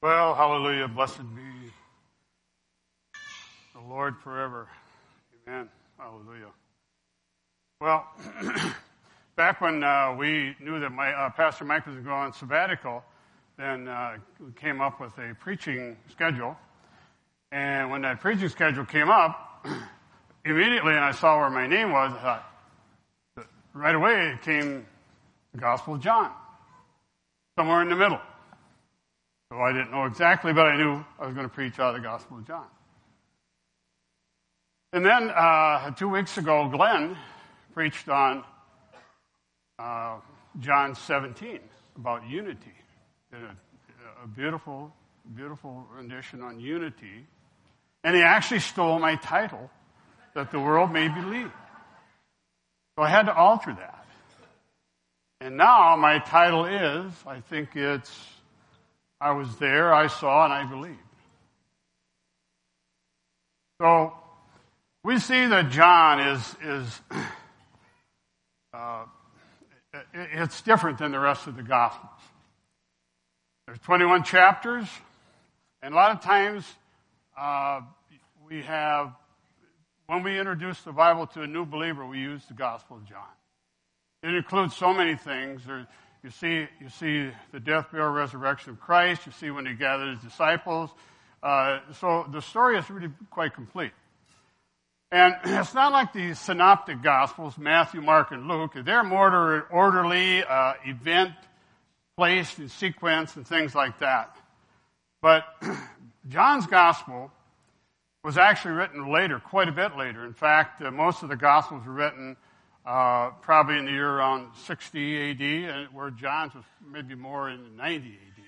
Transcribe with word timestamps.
Well, 0.00 0.32
hallelujah. 0.36 0.86
Blessed 0.86 1.18
be 1.34 1.72
the 3.74 3.80
Lord 3.88 4.16
forever. 4.22 4.68
Amen. 5.48 5.68
Hallelujah. 5.98 6.52
Well, 7.80 8.06
back 9.36 9.60
when 9.60 9.82
uh, 9.82 10.14
we 10.16 10.54
knew 10.60 10.78
that 10.78 10.90
my 10.90 11.12
uh, 11.12 11.30
Pastor 11.30 11.64
Mike 11.64 11.84
was 11.84 11.96
going 11.96 12.08
on 12.08 12.32
sabbatical, 12.32 13.02
then 13.56 13.88
uh, 13.88 14.18
we 14.38 14.52
came 14.52 14.80
up 14.80 15.00
with 15.00 15.18
a 15.18 15.34
preaching 15.40 15.96
schedule. 16.12 16.56
And 17.50 17.90
when 17.90 18.02
that 18.02 18.20
preaching 18.20 18.50
schedule 18.50 18.84
came 18.84 19.10
up, 19.10 19.66
immediately, 20.44 20.92
and 20.94 21.04
I 21.04 21.10
saw 21.10 21.40
where 21.40 21.50
my 21.50 21.66
name 21.66 21.90
was, 21.90 22.12
I 22.12 22.22
thought, 22.22 23.48
right 23.74 23.96
away 23.96 24.28
it 24.28 24.42
came 24.42 24.86
the 25.52 25.58
Gospel 25.58 25.94
of 25.94 26.00
John, 26.00 26.30
somewhere 27.58 27.82
in 27.82 27.88
the 27.88 27.96
middle. 27.96 28.20
So 29.50 29.58
I 29.58 29.72
didn't 29.72 29.90
know 29.90 30.04
exactly, 30.04 30.52
but 30.52 30.66
I 30.66 30.76
knew 30.76 31.04
I 31.18 31.26
was 31.26 31.34
going 31.34 31.48
to 31.48 31.54
preach 31.54 31.78
out 31.78 31.94
of 31.94 32.02
the 32.02 32.06
Gospel 32.06 32.36
of 32.38 32.46
John. 32.46 32.66
And 34.92 35.04
then 35.04 35.30
uh, 35.30 35.90
two 35.92 36.08
weeks 36.08 36.36
ago, 36.36 36.68
Glenn 36.68 37.16
preached 37.72 38.10
on 38.10 38.44
uh, 39.78 40.16
John 40.60 40.94
17 40.94 41.60
about 41.96 42.28
unity. 42.28 42.74
Did 43.32 43.42
a, 43.42 44.24
a 44.24 44.26
beautiful, 44.26 44.92
beautiful 45.34 45.86
rendition 45.96 46.42
on 46.42 46.60
unity. 46.60 47.26
And 48.04 48.14
he 48.14 48.22
actually 48.22 48.60
stole 48.60 48.98
my 48.98 49.16
title, 49.16 49.70
that 50.34 50.50
the 50.50 50.60
world 50.60 50.92
may 50.92 51.08
believe. 51.08 51.50
So 52.96 53.04
I 53.04 53.08
had 53.08 53.26
to 53.26 53.34
alter 53.34 53.72
that. 53.72 54.06
And 55.40 55.56
now 55.56 55.96
my 55.96 56.18
title 56.18 56.66
is, 56.66 57.12
I 57.26 57.40
think 57.40 57.76
it's 57.76 58.10
I 59.20 59.32
was 59.32 59.56
there, 59.56 59.92
I 59.92 60.06
saw, 60.06 60.44
and 60.44 60.52
I 60.52 60.64
believed. 60.64 60.98
So 63.80 64.12
we 65.04 65.18
see 65.18 65.46
that 65.46 65.70
John 65.70 66.20
is 66.20 66.56
is 66.62 67.00
uh, 68.72 69.04
it's 70.12 70.60
different 70.62 70.98
than 70.98 71.12
the 71.12 71.18
rest 71.18 71.46
of 71.46 71.56
the 71.56 71.62
Gospels. 71.62 72.10
There's 73.66 73.78
21 73.80 74.22
chapters, 74.22 74.86
and 75.82 75.92
a 75.92 75.96
lot 75.96 76.12
of 76.12 76.20
times 76.22 76.64
uh, 77.36 77.80
we 78.48 78.62
have 78.62 79.12
when 80.06 80.22
we 80.22 80.38
introduce 80.38 80.80
the 80.82 80.92
Bible 80.92 81.26
to 81.28 81.42
a 81.42 81.46
new 81.46 81.66
believer, 81.66 82.06
we 82.06 82.18
use 82.18 82.42
the 82.46 82.54
Gospel 82.54 82.96
of 82.96 83.04
John. 83.04 83.22
It 84.22 84.34
includes 84.34 84.74
so 84.74 84.94
many 84.94 85.16
things. 85.16 85.62
There, 85.66 85.86
you 86.22 86.30
see, 86.30 86.66
you 86.80 86.88
see 86.88 87.30
the 87.52 87.60
death, 87.60 87.92
burial, 87.92 88.10
resurrection 88.10 88.70
of 88.72 88.80
Christ. 88.80 89.26
You 89.26 89.32
see 89.32 89.50
when 89.50 89.66
he 89.66 89.74
gathered 89.74 90.16
his 90.16 90.20
disciples. 90.20 90.90
Uh, 91.42 91.78
so 92.00 92.26
the 92.32 92.42
story 92.42 92.76
is 92.76 92.90
really 92.90 93.10
quite 93.30 93.54
complete. 93.54 93.92
And 95.10 95.34
it's 95.44 95.74
not 95.74 95.92
like 95.92 96.12
the 96.12 96.34
synoptic 96.34 97.02
gospels, 97.02 97.56
Matthew, 97.56 98.00
Mark, 98.00 98.32
and 98.32 98.48
Luke. 98.48 98.72
They're 98.84 99.04
more 99.04 99.66
orderly, 99.70 100.42
uh, 100.44 100.74
event 100.84 101.32
placed 102.16 102.58
in 102.58 102.68
sequence 102.68 103.36
and 103.36 103.46
things 103.46 103.76
like 103.76 104.00
that. 104.00 104.36
But 105.22 105.44
John's 106.28 106.66
gospel 106.66 107.30
was 108.24 108.36
actually 108.36 108.74
written 108.74 109.12
later, 109.12 109.38
quite 109.38 109.68
a 109.68 109.72
bit 109.72 109.96
later. 109.96 110.26
In 110.26 110.34
fact, 110.34 110.82
uh, 110.82 110.90
most 110.90 111.22
of 111.22 111.28
the 111.28 111.36
gospels 111.36 111.86
were 111.86 111.92
written 111.92 112.36
uh, 112.88 113.32
probably 113.42 113.76
in 113.76 113.84
the 113.84 113.90
year 113.90 114.08
around 114.08 114.48
60 114.64 115.30
AD, 115.30 115.42
and 115.42 115.88
where 115.92 116.10
John's 116.10 116.54
was 116.54 116.64
maybe 116.90 117.14
more 117.14 117.50
in 117.50 117.76
90 117.76 118.08
AD. 118.08 118.44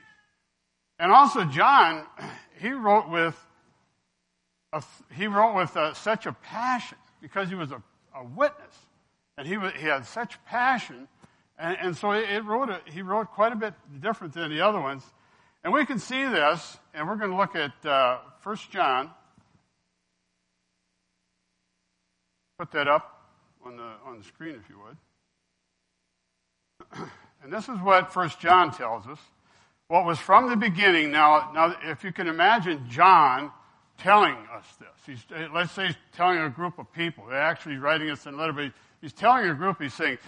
And 0.98 1.12
also, 1.12 1.44
John, 1.44 2.06
he 2.58 2.70
wrote 2.70 3.10
with 3.10 3.38
a, 4.72 4.82
he 5.14 5.26
wrote 5.26 5.54
with 5.54 5.76
uh, 5.76 5.92
such 5.92 6.24
a 6.24 6.32
passion 6.32 6.96
because 7.20 7.50
he 7.50 7.54
was 7.54 7.70
a, 7.70 7.82
a 8.16 8.24
witness, 8.24 8.74
and 9.36 9.46
he 9.46 9.58
was, 9.58 9.74
he 9.74 9.84
had 9.84 10.06
such 10.06 10.42
passion, 10.46 11.06
and, 11.58 11.76
and 11.78 11.96
so 11.96 12.12
it 12.12 12.42
wrote 12.42 12.70
a, 12.70 12.80
he 12.86 13.02
wrote 13.02 13.30
quite 13.32 13.52
a 13.52 13.56
bit 13.56 13.74
different 14.00 14.32
than 14.32 14.50
the 14.50 14.62
other 14.62 14.80
ones. 14.80 15.02
And 15.62 15.74
we 15.74 15.84
can 15.84 15.98
see 15.98 16.24
this, 16.24 16.78
and 16.94 17.06
we're 17.06 17.16
going 17.16 17.30
to 17.30 17.36
look 17.36 17.54
at 17.56 17.84
uh, 17.84 18.20
1 18.42 18.56
John. 18.70 19.10
Put 22.58 22.70
that 22.70 22.88
up 22.88 23.19
on 24.04 24.18
the, 24.18 24.24
screen, 24.24 24.54
if 24.54 24.68
you 24.68 24.76
would. 24.78 24.96
And 27.42 27.50
this 27.50 27.70
is 27.70 27.78
what 27.78 28.12
First 28.12 28.38
John 28.38 28.70
tells 28.70 29.06
us. 29.06 29.18
What 29.88 30.04
was 30.04 30.18
from 30.18 30.50
the 30.50 30.56
beginning. 30.56 31.10
Now, 31.10 31.50
now, 31.54 31.74
if 31.84 32.04
you 32.04 32.12
can 32.12 32.28
imagine 32.28 32.84
John 32.90 33.50
telling 33.98 34.36
us 34.54 34.64
this, 34.78 34.88
he's, 35.06 35.24
eh, 35.34 35.48
let's 35.52 35.72
say 35.72 35.86
he's 35.86 35.96
telling 36.14 36.38
a 36.38 36.50
group 36.50 36.78
of 36.78 36.92
people. 36.92 37.24
They're 37.28 37.40
actually 37.40 37.76
writing 37.78 38.08
this 38.08 38.26
in 38.26 38.36
letter, 38.36 38.52
but 38.52 38.72
he's 39.00 39.12
telling 39.12 39.48
a 39.48 39.54
group. 39.54 39.80
He's 39.80 39.94
saying, 39.94 40.18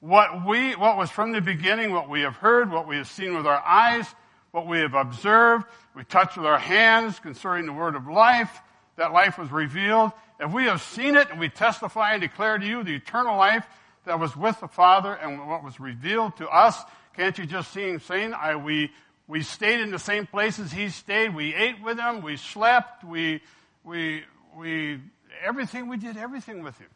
"What 0.00 0.46
we, 0.46 0.76
what 0.76 0.96
was 0.96 1.10
from 1.10 1.32
the 1.32 1.40
beginning, 1.40 1.92
what 1.92 2.08
we 2.08 2.20
have 2.20 2.36
heard, 2.36 2.70
what 2.70 2.86
we 2.86 2.96
have 2.98 3.08
seen 3.08 3.34
with 3.34 3.46
our 3.46 3.62
eyes, 3.64 4.06
what 4.50 4.66
we 4.66 4.78
have 4.80 4.94
observed, 4.94 5.64
we 5.94 6.04
touched 6.04 6.36
with 6.36 6.46
our 6.46 6.58
hands 6.58 7.18
concerning 7.18 7.66
the 7.66 7.72
word 7.72 7.96
of 7.96 8.06
life. 8.06 8.60
That 8.96 9.12
life 9.12 9.38
was 9.38 9.50
revealed, 9.50 10.12
if 10.40 10.52
we 10.52 10.64
have 10.64 10.80
seen 10.80 11.16
it 11.16 11.30
and 11.30 11.40
we 11.40 11.48
testify 11.48 12.12
and 12.12 12.20
declare 12.20 12.58
to 12.58 12.66
you 12.66 12.84
the 12.84 12.94
eternal 12.94 13.36
life 13.36 13.66
that 14.04 14.20
was 14.20 14.36
with 14.36 14.58
the 14.60 14.68
Father 14.68 15.12
and 15.12 15.48
what 15.48 15.64
was 15.64 15.80
revealed 15.80 16.36
to 16.36 16.48
us, 16.48 16.80
can't 17.16 17.36
you 17.36 17.46
just 17.46 17.72
see 17.72 17.88
him 17.88 18.00
saying, 18.00 18.34
I, 18.34 18.56
we, 18.56 18.92
we 19.26 19.42
stayed 19.42 19.80
in 19.80 19.90
the 19.90 19.98
same 19.98 20.26
places 20.26 20.72
he 20.72 20.88
stayed. 20.88 21.34
We 21.34 21.54
ate 21.54 21.82
with 21.82 21.98
him. 21.98 22.22
We 22.22 22.36
slept. 22.36 23.02
We, 23.04 23.42
we, 23.84 24.22
we, 24.56 25.00
everything, 25.44 25.88
we 25.88 25.96
did 25.96 26.16
everything 26.16 26.62
with 26.62 26.78
him. 26.78 26.88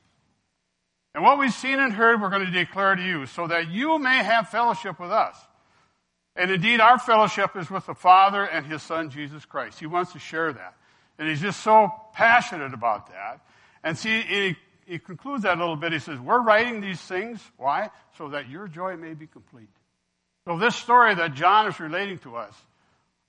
And 1.15 1.25
what 1.25 1.39
we've 1.39 1.53
seen 1.53 1.79
and 1.79 1.93
heard, 1.93 2.23
we're 2.23 2.31
going 2.31 2.47
to 2.47 2.51
declare 2.51 2.95
to 2.95 3.03
you 3.03 3.27
so 3.27 3.47
that 3.49 3.71
you 3.71 3.99
may 3.99 4.23
have 4.23 4.49
fellowship 4.49 4.99
with 4.99 5.11
us. 5.11 5.37
And 6.35 6.51
indeed, 6.51 6.81
our 6.81 6.99
fellowship 6.99 7.57
is 7.57 7.71
with 7.71 7.85
the 7.87 7.95
Father 7.95 8.45
and 8.45 8.65
his 8.65 8.83
Son, 8.83 9.11
Jesus 9.11 9.45
Christ. 9.45 9.79
He 9.79 9.87
wants 9.87 10.13
to 10.13 10.19
share 10.19 10.53
that. 10.53 10.75
And 11.19 11.29
he's 11.29 11.41
just 11.41 11.61
so 11.63 11.93
passionate 12.15 12.75
about 12.75 13.09
that. 13.11 13.41
And 13.85 13.97
see, 13.97 14.23
he, 14.23 14.57
he 14.87 14.99
concludes 14.99 15.43
that 15.45 15.57
a 15.57 15.61
little 15.61 15.77
bit. 15.77 15.93
He 15.93 15.99
says, 15.99 16.19
We're 16.19 16.43
writing 16.43 16.81
these 16.81 17.01
things. 17.01 17.41
Why? 17.57 17.91
So 18.19 18.29
that 18.31 18.49
your 18.49 18.69
joy 18.69 18.97
may 18.97 19.15
be 19.15 19.27
complete. 19.27 19.69
So, 20.47 20.59
this 20.59 20.75
story 20.75 21.15
that 21.15 21.35
John 21.35 21.69
is 21.69 21.79
relating 21.79 22.19
to 22.21 22.37
us, 22.37 22.55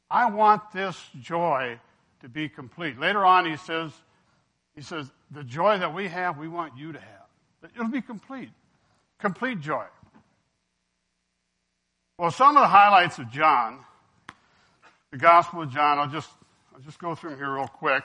I 0.09 0.29
want 0.31 0.71
this 0.71 0.97
joy 1.21 1.79
to 2.21 2.29
be 2.29 2.49
complete. 2.49 2.99
Later 2.99 3.23
on, 3.23 3.45
he 3.45 3.57
says, 3.57 3.91
he 4.75 4.81
says, 4.81 5.09
the 5.29 5.43
joy 5.43 5.77
that 5.77 5.93
we 5.93 6.07
have, 6.07 6.37
we 6.37 6.47
want 6.47 6.77
you 6.77 6.93
to 6.93 6.99
have. 6.99 7.71
It'll 7.75 7.87
be 7.87 8.01
complete. 8.01 8.49
Complete 9.19 9.59
joy. 9.59 9.85
Well, 12.17 12.31
some 12.31 12.55
of 12.55 12.61
the 12.61 12.67
highlights 12.67 13.19
of 13.19 13.29
John, 13.31 13.79
the 15.11 15.17
Gospel 15.17 15.63
of 15.63 15.71
John, 15.71 15.99
I'll 15.99 16.09
just 16.09 16.29
I'll 16.73 16.81
just 16.81 16.97
go 16.97 17.13
through 17.13 17.31
them 17.31 17.39
here 17.39 17.53
real 17.53 17.67
quick. 17.67 18.03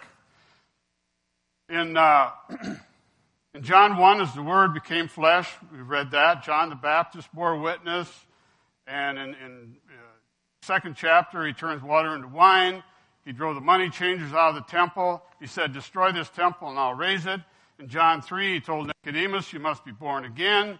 In, 1.70 1.96
uh, 1.96 2.30
in 3.54 3.62
John 3.62 3.96
1, 3.96 4.20
as 4.20 4.34
the 4.34 4.42
Word 4.42 4.74
became 4.74 5.08
flesh, 5.08 5.50
we 5.72 5.78
read 5.78 6.10
that. 6.10 6.44
John 6.44 6.68
the 6.68 6.74
Baptist 6.74 7.32
bore 7.32 7.58
witness. 7.58 8.10
And 8.86 9.18
in, 9.18 9.28
in 9.34 9.76
uh, 9.88 10.00
second 10.60 10.96
chapter, 10.96 11.46
he 11.46 11.54
turns 11.54 11.82
water 11.82 12.14
into 12.14 12.28
wine. 12.28 12.82
He 13.24 13.32
drove 13.32 13.54
the 13.54 13.62
money 13.62 13.88
changers 13.88 14.34
out 14.34 14.50
of 14.50 14.54
the 14.56 14.70
temple. 14.70 15.22
He 15.40 15.46
said, 15.46 15.72
Destroy 15.72 16.12
this 16.12 16.28
temple 16.28 16.68
and 16.68 16.78
I'll 16.78 16.94
raise 16.94 17.24
it. 17.24 17.40
In 17.78 17.88
John 17.88 18.20
3, 18.20 18.54
he 18.54 18.60
told 18.60 18.90
Nicodemus, 19.04 19.50
You 19.50 19.60
must 19.60 19.82
be 19.82 19.92
born 19.92 20.26
again. 20.26 20.78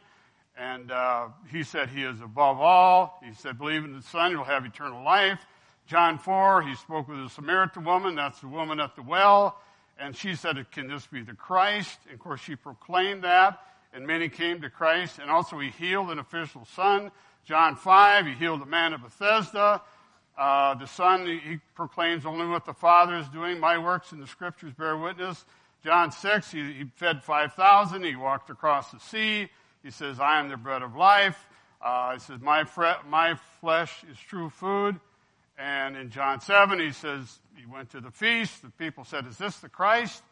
And 0.59 0.91
uh, 0.91 1.29
he 1.51 1.63
said, 1.63 1.89
He 1.89 2.03
is 2.03 2.21
above 2.21 2.61
all. 2.61 3.19
He 3.25 3.33
said, 3.33 3.57
Believe 3.57 3.85
in 3.85 3.95
the 3.97 4.03
Son, 4.03 4.31
you'll 4.31 4.45
have 4.45 4.67
eternal 4.67 5.03
life. 5.03 5.47
John 5.89 6.19
4, 6.19 6.63
he 6.63 6.75
spoke 6.75 7.09
with 7.09 7.19
a 7.19 7.31
Samaritan 7.31 7.83
woman. 7.83 8.15
That's 8.15 8.41
the 8.41 8.47
woman 8.47 8.79
at 8.79 8.95
the 8.95 9.01
well. 9.01 9.59
And 9.99 10.15
she 10.15 10.35
said, 10.35 10.71
Can 10.71 10.87
this 10.87 11.07
be 11.07 11.23
the 11.23 11.33
Christ? 11.33 11.99
And 12.05 12.15
of 12.15 12.21
course, 12.21 12.43
she 12.43 12.57
proclaimed 12.57 13.25
that. 13.25 13.59
And 13.95 14.07
many 14.07 14.29
came 14.29 14.61
to 14.61 14.69
Christ. 14.69 15.19
And 15.19 15.31
also, 15.31 15.59
he 15.59 15.71
healed 15.71 16.11
an 16.11 16.19
official 16.19 16.67
son. 16.77 17.11
John 17.47 17.75
5, 17.75 18.27
he 18.27 18.33
healed 18.35 18.61
a 18.61 18.67
man 18.67 18.93
of 18.93 19.03
Bethesda. 19.03 19.81
Uh, 20.37 20.75
the 20.75 20.87
son, 20.87 21.27
he, 21.27 21.59
proclaims 21.75 22.27
only 22.27 22.47
what 22.47 22.67
the 22.67 22.75
Father 22.75 23.17
is 23.17 23.29
doing. 23.31 23.59
My 23.59 23.79
works 23.79 24.13
in 24.13 24.21
the 24.21 24.27
scriptures 24.27 24.75
bear 24.75 24.95
witness. 24.95 25.47
John 25.83 26.13
6, 26.13 26.51
he, 26.51 26.73
he 26.75 26.85
fed 26.97 27.25
5,000. 27.25 28.05
He 28.05 28.15
walked 28.15 28.51
across 28.51 28.91
the 28.91 29.01
sea. 29.01 29.49
He 29.83 29.91
says, 29.91 30.21
I 30.21 30.39
am 30.39 30.51
the 30.51 30.59
bread 30.59 30.83
of 30.83 30.97
life. 30.97 31.47
Uh, 31.81 32.13
he 32.13 32.19
says, 32.19 32.41
my, 32.43 32.65
fre- 32.65 33.01
my 33.09 33.37
flesh 33.63 34.05
is 34.11 34.19
true 34.19 34.51
food. 34.51 35.01
And 35.59 35.97
in 35.97 36.11
John 36.11 36.41
7, 36.41 36.79
he 36.79 36.93
says, 36.93 37.41
he 37.57 37.67
went 37.67 37.91
to 37.91 38.01
the 38.01 38.13
feast. 38.13 38.63
The 38.63 38.71
people 38.71 39.05
said, 39.05 39.27
Is 39.27 39.37
this 39.37 39.57
the 39.59 39.69
Christ? 39.69 40.23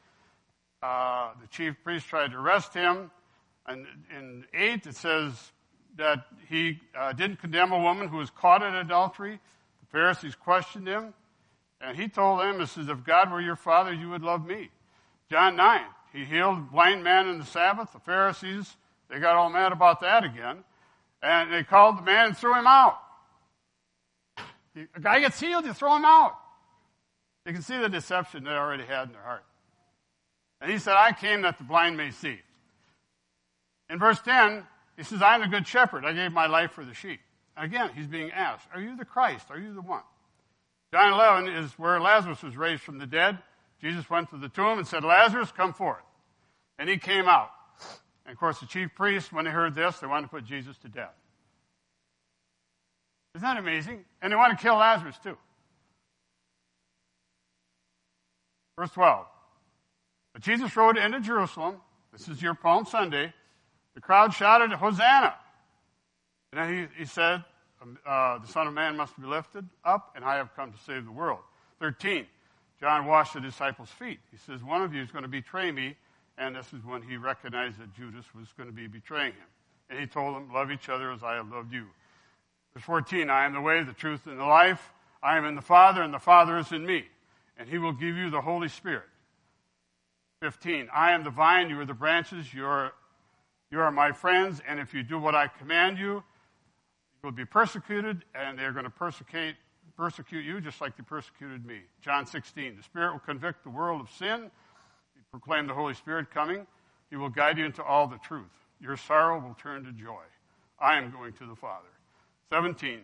Uh, 0.82 1.30
the 1.40 1.48
chief 1.48 1.74
priest 1.82 2.06
tried 2.06 2.30
to 2.30 2.38
arrest 2.38 2.72
him. 2.72 3.10
And 3.66 3.86
in 4.16 4.44
8, 4.54 4.86
it 4.86 4.94
says 4.94 5.32
that 5.96 6.26
he 6.48 6.80
uh, 6.96 7.12
didn't 7.12 7.40
condemn 7.40 7.72
a 7.72 7.80
woman 7.80 8.08
who 8.08 8.18
was 8.18 8.30
caught 8.30 8.62
in 8.62 8.74
adultery. 8.74 9.40
The 9.80 9.86
Pharisees 9.86 10.36
questioned 10.36 10.86
him. 10.86 11.12
And 11.80 11.96
he 11.96 12.08
told 12.08 12.40
them, 12.40 12.60
He 12.60 12.66
says, 12.66 12.88
If 12.88 13.04
God 13.04 13.32
were 13.32 13.40
your 13.40 13.56
father, 13.56 13.92
you 13.92 14.10
would 14.10 14.22
love 14.22 14.46
me. 14.46 14.70
John 15.28 15.56
9, 15.56 15.80
he 16.12 16.24
healed 16.24 16.58
a 16.58 16.60
blind 16.60 17.02
man 17.02 17.28
in 17.28 17.38
the 17.38 17.44
Sabbath. 17.44 17.92
The 17.92 17.98
Pharisees, 17.98 18.76
they 19.10 19.18
got 19.18 19.34
all 19.34 19.50
mad 19.50 19.72
about 19.72 20.00
that 20.02 20.22
again. 20.22 20.62
And 21.20 21.52
they 21.52 21.64
called 21.64 21.98
the 21.98 22.02
man 22.02 22.26
and 22.26 22.36
threw 22.36 22.56
him 22.56 22.68
out. 22.68 22.98
A 24.76 25.00
guy 25.00 25.20
gets 25.20 25.40
healed, 25.40 25.64
you 25.64 25.72
throw 25.72 25.96
him 25.96 26.04
out. 26.04 26.36
You 27.46 27.52
can 27.52 27.62
see 27.62 27.78
the 27.78 27.88
deception 27.88 28.44
they 28.44 28.50
already 28.50 28.84
had 28.84 29.08
in 29.08 29.12
their 29.12 29.22
heart. 29.22 29.44
And 30.60 30.70
he 30.70 30.78
said, 30.78 30.94
I 30.94 31.12
came 31.12 31.42
that 31.42 31.58
the 31.58 31.64
blind 31.64 31.96
may 31.96 32.10
see. 32.10 32.38
In 33.88 33.98
verse 33.98 34.20
10, 34.20 34.64
he 34.96 35.04
says, 35.04 35.22
I'm 35.22 35.42
the 35.42 35.48
good 35.48 35.66
shepherd. 35.66 36.04
I 36.04 36.12
gave 36.12 36.32
my 36.32 36.46
life 36.46 36.72
for 36.72 36.84
the 36.84 36.94
sheep. 36.94 37.20
And 37.56 37.66
Again, 37.66 37.90
he's 37.94 38.06
being 38.06 38.32
asked, 38.32 38.66
Are 38.74 38.80
you 38.80 38.96
the 38.96 39.04
Christ? 39.04 39.46
Are 39.50 39.58
you 39.58 39.74
the 39.74 39.82
one? 39.82 40.02
John 40.92 41.12
11 41.12 41.48
is 41.48 41.72
where 41.72 42.00
Lazarus 42.00 42.42
was 42.42 42.56
raised 42.56 42.82
from 42.82 42.98
the 42.98 43.06
dead. 43.06 43.38
Jesus 43.80 44.08
went 44.08 44.30
to 44.30 44.38
the 44.38 44.48
tomb 44.48 44.78
and 44.78 44.86
said, 44.86 45.04
Lazarus, 45.04 45.52
come 45.52 45.72
forth. 45.72 46.02
And 46.78 46.88
he 46.88 46.96
came 46.96 47.26
out. 47.26 47.50
And 48.24 48.32
of 48.32 48.38
course, 48.38 48.58
the 48.60 48.66
chief 48.66 48.94
priests, 48.94 49.32
when 49.32 49.44
they 49.44 49.50
heard 49.50 49.74
this, 49.74 49.98
they 49.98 50.06
wanted 50.06 50.22
to 50.22 50.28
put 50.28 50.44
Jesus 50.44 50.76
to 50.78 50.88
death. 50.88 51.14
Isn't 53.36 53.46
that 53.46 53.58
amazing? 53.58 54.02
And 54.22 54.32
they 54.32 54.36
want 54.36 54.58
to 54.58 54.62
kill 54.62 54.76
Lazarus 54.76 55.16
too. 55.22 55.36
Verse 58.78 58.90
12. 58.92 59.26
But 60.32 60.42
Jesus 60.42 60.74
rode 60.74 60.96
into 60.96 61.20
Jerusalem. 61.20 61.76
This 62.12 62.28
is 62.28 62.40
your 62.40 62.54
Palm 62.54 62.86
Sunday. 62.86 63.34
The 63.94 64.00
crowd 64.00 64.32
shouted, 64.32 64.70
Hosanna! 64.70 65.34
And 66.52 66.60
then 66.62 66.88
he, 66.96 67.00
he 67.00 67.04
said, 67.04 67.44
um, 67.82 67.98
uh, 68.06 68.38
The 68.38 68.48
Son 68.48 68.66
of 68.66 68.72
Man 68.72 68.96
must 68.96 69.20
be 69.20 69.26
lifted 69.26 69.68
up, 69.84 70.12
and 70.16 70.24
I 70.24 70.36
have 70.36 70.54
come 70.56 70.72
to 70.72 70.78
save 70.86 71.04
the 71.04 71.12
world. 71.12 71.40
13. 71.80 72.24
John 72.80 73.04
washed 73.04 73.34
the 73.34 73.40
disciples' 73.40 73.90
feet. 73.90 74.18
He 74.30 74.38
says, 74.38 74.64
One 74.64 74.80
of 74.80 74.94
you 74.94 75.02
is 75.02 75.10
going 75.10 75.24
to 75.24 75.28
betray 75.28 75.70
me. 75.72 75.94
And 76.38 76.56
this 76.56 76.72
is 76.72 76.82
when 76.86 77.02
he 77.02 77.18
recognized 77.18 77.78
that 77.80 77.94
Judas 77.94 78.24
was 78.34 78.48
going 78.56 78.70
to 78.70 78.74
be 78.74 78.86
betraying 78.86 79.32
him. 79.32 79.48
And 79.90 80.00
he 80.00 80.06
told 80.06 80.36
them, 80.36 80.50
Love 80.54 80.70
each 80.70 80.88
other 80.88 81.12
as 81.12 81.22
I 81.22 81.34
have 81.34 81.50
loved 81.50 81.74
you. 81.74 81.84
Verse 82.76 82.84
14 82.84 83.30
I 83.30 83.46
am 83.46 83.54
the 83.54 83.60
way, 83.62 83.82
the 83.82 83.94
truth, 83.94 84.26
and 84.26 84.38
the 84.38 84.44
life. 84.44 84.92
I 85.22 85.38
am 85.38 85.46
in 85.46 85.54
the 85.54 85.62
Father, 85.62 86.02
and 86.02 86.12
the 86.12 86.18
Father 86.18 86.58
is 86.58 86.72
in 86.72 86.84
me. 86.84 87.06
And 87.56 87.70
he 87.70 87.78
will 87.78 87.94
give 87.94 88.16
you 88.16 88.28
the 88.28 88.42
Holy 88.42 88.68
Spirit. 88.68 89.08
15 90.42 90.90
I 90.94 91.12
am 91.12 91.24
the 91.24 91.30
vine, 91.30 91.70
you 91.70 91.80
are 91.80 91.86
the 91.86 91.94
branches. 91.94 92.52
You 92.52 92.66
are, 92.66 92.92
you 93.70 93.80
are 93.80 93.90
my 93.90 94.12
friends, 94.12 94.60
and 94.68 94.78
if 94.78 94.92
you 94.92 95.02
do 95.02 95.18
what 95.18 95.34
I 95.34 95.48
command 95.48 95.96
you, 95.96 96.16
you 96.16 96.22
will 97.22 97.32
be 97.32 97.46
persecuted, 97.46 98.26
and 98.34 98.58
they're 98.58 98.72
going 98.72 98.84
to 98.84 98.90
persecute, 98.90 99.54
persecute 99.96 100.44
you 100.44 100.60
just 100.60 100.82
like 100.82 100.98
they 100.98 101.02
persecuted 101.02 101.64
me. 101.64 101.80
John 102.02 102.26
16 102.26 102.76
The 102.76 102.82
Spirit 102.82 103.12
will 103.12 103.20
convict 103.20 103.64
the 103.64 103.70
world 103.70 104.02
of 104.02 104.10
sin. 104.10 104.50
You 105.16 105.22
proclaim 105.30 105.66
the 105.66 105.72
Holy 105.72 105.94
Spirit 105.94 106.30
coming. 106.30 106.66
He 107.08 107.16
will 107.16 107.30
guide 107.30 107.56
you 107.56 107.64
into 107.64 107.82
all 107.82 108.06
the 108.06 108.18
truth. 108.18 108.52
Your 108.82 108.98
sorrow 108.98 109.40
will 109.40 109.54
turn 109.54 109.84
to 109.84 109.92
joy. 109.92 110.24
I 110.78 110.98
am 110.98 111.10
going 111.10 111.32
to 111.32 111.46
the 111.46 111.56
Father. 111.56 111.88
17. 112.50 113.00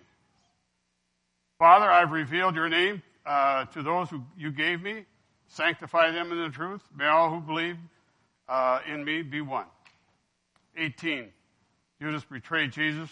Father, 1.59 1.91
I've 1.91 2.11
revealed 2.11 2.55
your 2.55 2.69
name 2.69 3.03
uh, 3.25 3.65
to 3.67 3.83
those 3.83 4.11
who 4.11 4.23
you 4.37 4.51
gave 4.51 4.83
me. 4.83 5.05
Sanctify 5.49 6.11
them 6.11 6.33
in 6.33 6.43
the 6.43 6.49
truth. 6.49 6.81
May 6.97 7.07
all 7.07 7.31
who 7.31 7.41
believe 7.41 7.77
uh, 8.49 8.81
in 8.91 9.05
me 9.05 9.23
be 9.23 9.41
one. 9.41 9.67
18. 10.77 11.29
Judas 12.01 12.25
betrayed 12.25 12.73
Jesus 12.73 13.11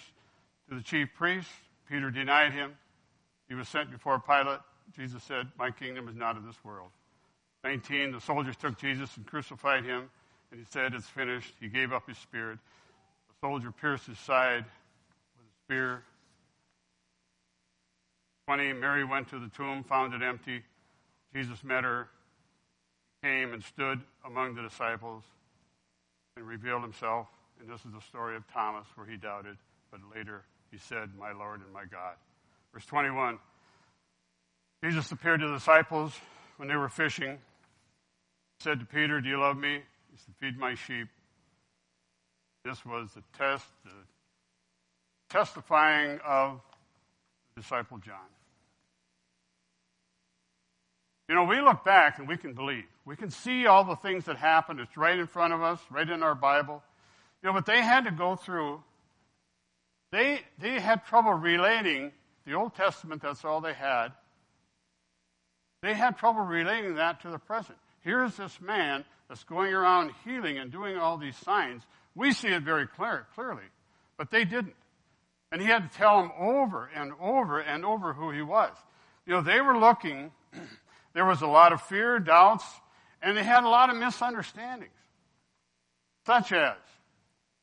to 0.68 0.74
the 0.74 0.82
chief 0.82 1.08
priests. 1.16 1.50
Peter 1.88 2.10
denied 2.10 2.52
him. 2.52 2.72
He 3.48 3.54
was 3.54 3.68
sent 3.68 3.90
before 3.90 4.20
Pilate. 4.20 4.60
Jesus 4.96 5.22
said, 5.24 5.48
My 5.58 5.70
kingdom 5.70 6.08
is 6.08 6.16
not 6.16 6.36
of 6.36 6.44
this 6.44 6.56
world. 6.64 6.90
19. 7.64 8.12
The 8.12 8.20
soldiers 8.20 8.56
took 8.56 8.78
Jesus 8.78 9.16
and 9.16 9.26
crucified 9.26 9.84
him. 9.84 10.08
And 10.50 10.60
he 10.60 10.66
said, 10.70 10.94
It's 10.94 11.06
finished. 11.06 11.52
He 11.60 11.68
gave 11.68 11.92
up 11.92 12.08
his 12.08 12.18
spirit. 12.18 12.58
The 13.28 13.46
soldier 13.46 13.70
pierced 13.70 14.06
his 14.06 14.18
side 14.18 14.64
with 14.64 15.46
a 15.46 15.64
spear. 15.66 16.02
20, 18.50 18.72
Mary 18.72 19.04
went 19.04 19.28
to 19.28 19.38
the 19.38 19.46
tomb, 19.50 19.84
found 19.84 20.12
it 20.12 20.22
empty. 20.22 20.60
Jesus 21.32 21.62
met 21.62 21.84
her, 21.84 22.08
came 23.22 23.52
and 23.52 23.62
stood 23.62 24.00
among 24.26 24.56
the 24.56 24.62
disciples 24.62 25.22
and 26.36 26.44
revealed 26.44 26.82
himself. 26.82 27.28
And 27.60 27.70
this 27.70 27.78
is 27.86 27.92
the 27.92 28.00
story 28.00 28.34
of 28.34 28.42
Thomas 28.52 28.88
where 28.96 29.06
he 29.06 29.16
doubted, 29.16 29.56
but 29.92 30.00
later 30.12 30.42
he 30.72 30.78
said, 30.78 31.10
My 31.16 31.30
Lord 31.30 31.60
and 31.60 31.72
my 31.72 31.84
God. 31.84 32.16
Verse 32.74 32.84
21 32.86 33.38
Jesus 34.82 35.12
appeared 35.12 35.38
to 35.42 35.46
the 35.46 35.54
disciples 35.54 36.12
when 36.56 36.68
they 36.68 36.74
were 36.74 36.88
fishing. 36.88 37.38
He 38.58 38.64
said 38.64 38.80
to 38.80 38.86
Peter, 38.86 39.20
Do 39.20 39.28
you 39.28 39.38
love 39.38 39.58
me? 39.58 39.74
He 39.74 40.16
said, 40.16 40.34
Feed 40.40 40.58
my 40.58 40.74
sheep. 40.74 41.06
This 42.64 42.84
was 42.84 43.12
the 43.14 43.22
test, 43.38 43.66
the 43.84 43.92
testifying 45.28 46.18
of 46.26 46.60
the 47.54 47.62
disciple 47.62 47.98
John. 47.98 48.16
You 51.30 51.36
know, 51.36 51.44
we 51.44 51.60
look 51.60 51.84
back 51.84 52.18
and 52.18 52.26
we 52.26 52.36
can 52.36 52.54
believe. 52.54 52.86
We 53.04 53.14
can 53.14 53.30
see 53.30 53.68
all 53.68 53.84
the 53.84 53.94
things 53.94 54.24
that 54.24 54.36
happened. 54.36 54.80
It's 54.80 54.96
right 54.96 55.16
in 55.16 55.28
front 55.28 55.52
of 55.52 55.62
us, 55.62 55.78
right 55.88 56.10
in 56.10 56.24
our 56.24 56.34
Bible. 56.34 56.82
You 57.40 57.46
know, 57.46 57.52
but 57.52 57.66
they 57.66 57.80
had 57.80 58.06
to 58.06 58.10
go 58.10 58.34
through, 58.34 58.82
they, 60.10 60.40
they 60.58 60.80
had 60.80 61.06
trouble 61.06 61.32
relating 61.32 62.10
the 62.46 62.54
Old 62.54 62.74
Testament, 62.74 63.22
that's 63.22 63.44
all 63.44 63.60
they 63.60 63.74
had. 63.74 64.08
They 65.82 65.94
had 65.94 66.18
trouble 66.18 66.42
relating 66.42 66.96
that 66.96 67.22
to 67.22 67.30
the 67.30 67.38
present. 67.38 67.78
Here's 68.00 68.36
this 68.36 68.60
man 68.60 69.04
that's 69.28 69.44
going 69.44 69.72
around 69.72 70.10
healing 70.24 70.58
and 70.58 70.72
doing 70.72 70.96
all 70.96 71.16
these 71.16 71.36
signs. 71.36 71.84
We 72.16 72.32
see 72.32 72.48
it 72.48 72.64
very 72.64 72.88
clear, 72.88 73.28
clearly, 73.36 73.62
but 74.18 74.32
they 74.32 74.44
didn't. 74.44 74.74
And 75.52 75.62
he 75.62 75.68
had 75.68 75.92
to 75.92 75.96
tell 75.96 76.22
them 76.22 76.32
over 76.36 76.90
and 76.92 77.12
over 77.20 77.60
and 77.60 77.84
over 77.84 78.14
who 78.14 78.32
he 78.32 78.42
was. 78.42 78.72
You 79.26 79.34
know, 79.34 79.42
they 79.42 79.60
were 79.60 79.78
looking 79.78 80.32
there 81.12 81.24
was 81.24 81.42
a 81.42 81.46
lot 81.46 81.72
of 81.72 81.82
fear, 81.82 82.18
doubts, 82.18 82.64
and 83.22 83.36
they 83.36 83.42
had 83.42 83.64
a 83.64 83.68
lot 83.68 83.90
of 83.90 83.96
misunderstandings. 83.96 84.92
Such 86.26 86.52
as 86.52 86.76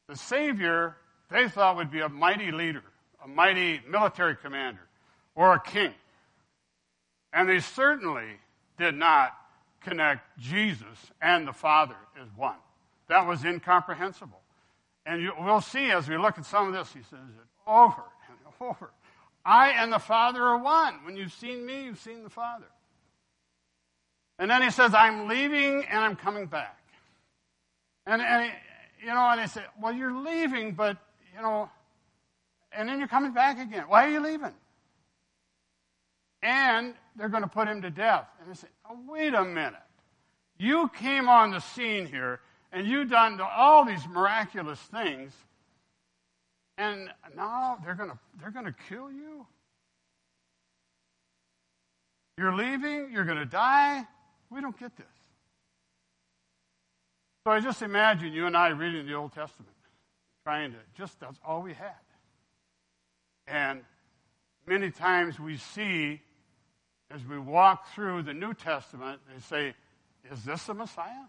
the 0.08 0.16
Savior, 0.16 0.98
they 1.30 1.48
thought 1.48 1.78
would 1.78 1.92
be 1.92 2.02
a 2.02 2.10
mighty 2.10 2.52
leader, 2.52 2.84
a 3.24 3.28
mighty 3.28 3.82
military 3.88 4.36
commander, 4.36 4.82
or 5.36 5.54
a 5.54 5.60
king. 5.60 5.94
And 7.34 7.48
they 7.48 7.60
certainly 7.60 8.28
did 8.78 8.95
not 8.95 9.33
connect 9.81 10.40
Jesus 10.40 10.98
and 11.21 11.48
the 11.48 11.54
Father 11.54 11.95
as 12.21 12.28
one. 12.36 12.56
That 13.07 13.28
was 13.28 13.45
incomprehensible. 13.45 14.42
And 15.06 15.21
you, 15.21 15.31
we'll 15.40 15.62
see 15.62 15.92
as 15.92 16.10
we 16.10 16.18
look 16.18 16.38
at 16.38 16.45
some 16.45 16.68
of 16.68 16.74
this, 16.74 16.92
he 16.92 17.02
says 17.04 17.19
it 17.19 17.69
over 17.69 18.04
and 18.30 18.69
over. 18.69 18.92
I 19.45 19.69
and 19.69 19.92
the 19.94 20.00
Father 20.00 20.42
are 20.44 20.57
one. 20.57 21.06
When 21.06 21.16
you've 21.16 21.31
seen 21.31 21.66
me, 21.66 21.86
you've 21.86 22.00
seen 22.00 22.24
the 22.24 22.30
Father. 22.30 22.66
And 24.40 24.50
then 24.52 24.62
he 24.62 24.70
says, 24.70 24.94
I'm 24.94 25.28
leaving 25.28 25.84
and 25.86 26.00
I'm 26.00 26.16
coming 26.16 26.46
back. 26.46 26.78
And, 28.06 28.22
and 28.22 28.52
you 29.02 29.08
know, 29.08 29.30
and 29.30 29.42
they 29.42 29.48
say, 29.48 29.64
well, 29.82 29.94
you're 29.94 30.16
leaving, 30.16 30.74
but, 30.74 30.98
you 31.36 31.42
know, 31.42 31.70
and 32.72 32.88
then 32.88 33.00
you're 33.00 33.08
coming 33.08 33.34
back 33.34 33.60
again. 33.60 33.86
Why 33.88 34.06
are 34.06 34.12
you 34.12 34.20
leaving? 34.20 34.54
And 36.44 36.94
they're 37.16 37.30
going 37.30 37.44
to 37.44 37.50
put 37.50 37.68
him 37.68 37.82
to 37.82 37.90
death. 37.90 38.28
And 38.40 38.50
they 38.50 38.56
say, 38.56 38.68
oh, 38.90 38.98
wait 39.08 39.34
a 39.34 39.44
minute. 39.44 39.74
You 40.58 40.90
came 40.96 41.28
on 41.30 41.52
the 41.52 41.60
scene 41.60 42.06
here 42.06 42.40
and 42.72 42.88
you've 42.88 43.10
done 43.10 43.40
all 43.42 43.86
these 43.86 44.06
miraculous 44.08 44.80
things, 44.80 45.34
and 46.78 47.10
now 47.36 47.78
they're 47.84 47.96
going 47.96 48.10
to, 48.10 48.20
they're 48.40 48.52
going 48.52 48.66
to 48.66 48.76
kill 48.90 49.12
you? 49.12 49.46
You're 52.38 52.54
leaving? 52.54 53.10
You're 53.12 53.24
going 53.24 53.38
to 53.38 53.46
die? 53.46 54.06
We 54.49 54.61
don't 54.61 54.77
get 54.77 54.95
this. 54.95 55.06
So 57.45 57.51
I 57.51 57.59
just 57.59 57.81
imagine 57.81 58.33
you 58.33 58.45
and 58.45 58.57
I 58.57 58.69
reading 58.69 59.06
the 59.06 59.13
Old 59.13 59.33
Testament, 59.33 59.73
trying 60.44 60.71
to, 60.71 60.77
just 60.97 61.19
that's 61.19 61.39
all 61.45 61.61
we 61.61 61.73
had. 61.73 61.94
And 63.47 63.81
many 64.66 64.92
times 64.92 65.39
we 65.39 65.57
see, 65.57 66.21
as 67.09 67.25
we 67.25 67.39
walk 67.39 67.87
through 67.94 68.23
the 68.23 68.33
New 68.33 68.54
Testament, 68.54 69.21
they 69.33 69.39
say, 69.39 69.73
Is 70.30 70.44
this 70.44 70.66
the 70.66 70.73
Messiah? 70.73 71.25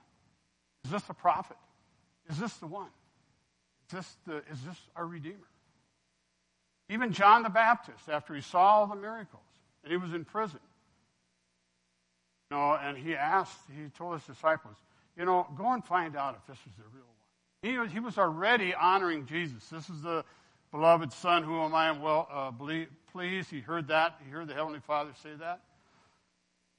Is 0.84 0.90
this 0.90 1.02
the 1.02 1.14
prophet? 1.14 1.56
Is 2.28 2.38
this 2.38 2.54
the 2.54 2.66
one? 2.66 2.88
Is 3.86 3.96
this, 3.96 4.16
the, 4.26 4.36
is 4.50 4.60
this 4.66 4.76
our 4.96 5.06
Redeemer? 5.06 5.36
Even 6.88 7.12
John 7.12 7.42
the 7.42 7.48
Baptist, 7.48 8.08
after 8.08 8.34
he 8.34 8.40
saw 8.40 8.80
all 8.80 8.86
the 8.86 8.96
miracles, 8.96 9.42
and 9.84 9.92
he 9.92 9.96
was 9.96 10.12
in 10.12 10.24
prison, 10.24 10.60
know, 12.50 12.78
and 12.80 12.96
he 12.96 13.14
asked, 13.14 13.58
he 13.68 13.88
told 13.90 14.14
his 14.14 14.24
disciples, 14.24 14.76
you 15.16 15.24
know, 15.24 15.46
go 15.56 15.72
and 15.72 15.84
find 15.84 16.16
out 16.16 16.36
if 16.40 16.46
this 16.46 16.58
is 16.58 16.72
the 16.76 16.84
real 16.94 17.04
one. 17.04 17.14
He 17.62 17.78
was, 17.78 17.90
he 17.90 18.00
was 18.00 18.18
already 18.18 18.72
honoring 18.74 19.26
Jesus. 19.26 19.66
This 19.68 19.90
is 19.90 20.02
the 20.02 20.24
beloved 20.70 21.12
Son 21.12 21.42
who 21.42 21.60
am 21.62 21.74
I 21.74 21.90
well 21.92 22.28
uh, 22.30 22.50
believe, 22.50 22.88
pleased. 23.12 23.50
He 23.50 23.60
heard 23.60 23.88
that. 23.88 24.20
He 24.24 24.30
heard 24.30 24.46
the 24.46 24.54
Heavenly 24.54 24.80
Father 24.80 25.10
say 25.22 25.30
that. 25.40 25.60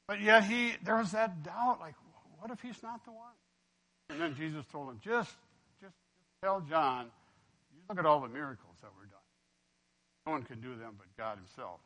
But 0.07 0.21
yet 0.21 0.43
he, 0.43 0.73
there 0.83 0.95
was 0.95 1.11
that 1.11 1.43
doubt, 1.43 1.79
like, 1.79 1.95
what 2.39 2.49
if 2.49 2.61
he's 2.61 2.81
not 2.81 3.03
the 3.05 3.11
one? 3.11 3.33
And 4.09 4.19
then 4.19 4.35
Jesus 4.35 4.65
told 4.71 4.89
him, 4.89 4.99
just, 5.03 5.29
just, 5.81 5.93
just 5.93 5.93
tell 6.41 6.61
John, 6.61 7.05
you 7.75 7.81
look 7.89 7.99
at 7.99 8.05
all 8.05 8.21
the 8.21 8.29
miracles 8.29 8.75
that 8.81 8.89
were 8.97 9.05
done. 9.05 9.19
No 10.25 10.31
one 10.31 10.43
can 10.43 10.61
do 10.61 10.69
them 10.69 10.95
but 10.97 11.05
God 11.17 11.37
himself. 11.37 11.79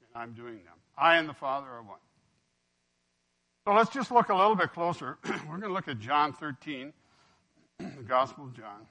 And 0.00 0.22
I'm 0.22 0.32
doing 0.34 0.56
them. 0.56 0.76
I 0.96 1.16
and 1.16 1.28
the 1.28 1.34
Father 1.34 1.66
are 1.66 1.82
one. 1.82 1.98
So 3.66 3.72
let's 3.72 3.90
just 3.90 4.10
look 4.10 4.28
a 4.28 4.34
little 4.34 4.56
bit 4.56 4.72
closer. 4.72 5.16
We're 5.24 5.56
going 5.56 5.62
to 5.62 5.72
look 5.72 5.88
at 5.88 5.98
John 5.98 6.34
13, 6.34 6.92
the 7.78 7.86
Gospel 8.06 8.44
of 8.44 8.54
John. 8.54 8.86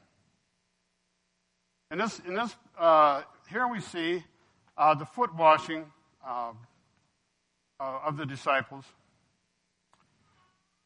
In 1.92 2.00
this, 2.00 2.20
in 2.28 2.34
this 2.34 2.56
uh, 2.80 3.22
here 3.52 3.68
we 3.68 3.82
see 3.82 4.24
uh, 4.76 4.96
the 4.96 5.06
foot 5.06 5.36
washing 5.36 5.86
uh, 6.28 6.54
uh, 7.80 8.00
of 8.04 8.18
the 8.18 8.26
disciples. 8.26 8.84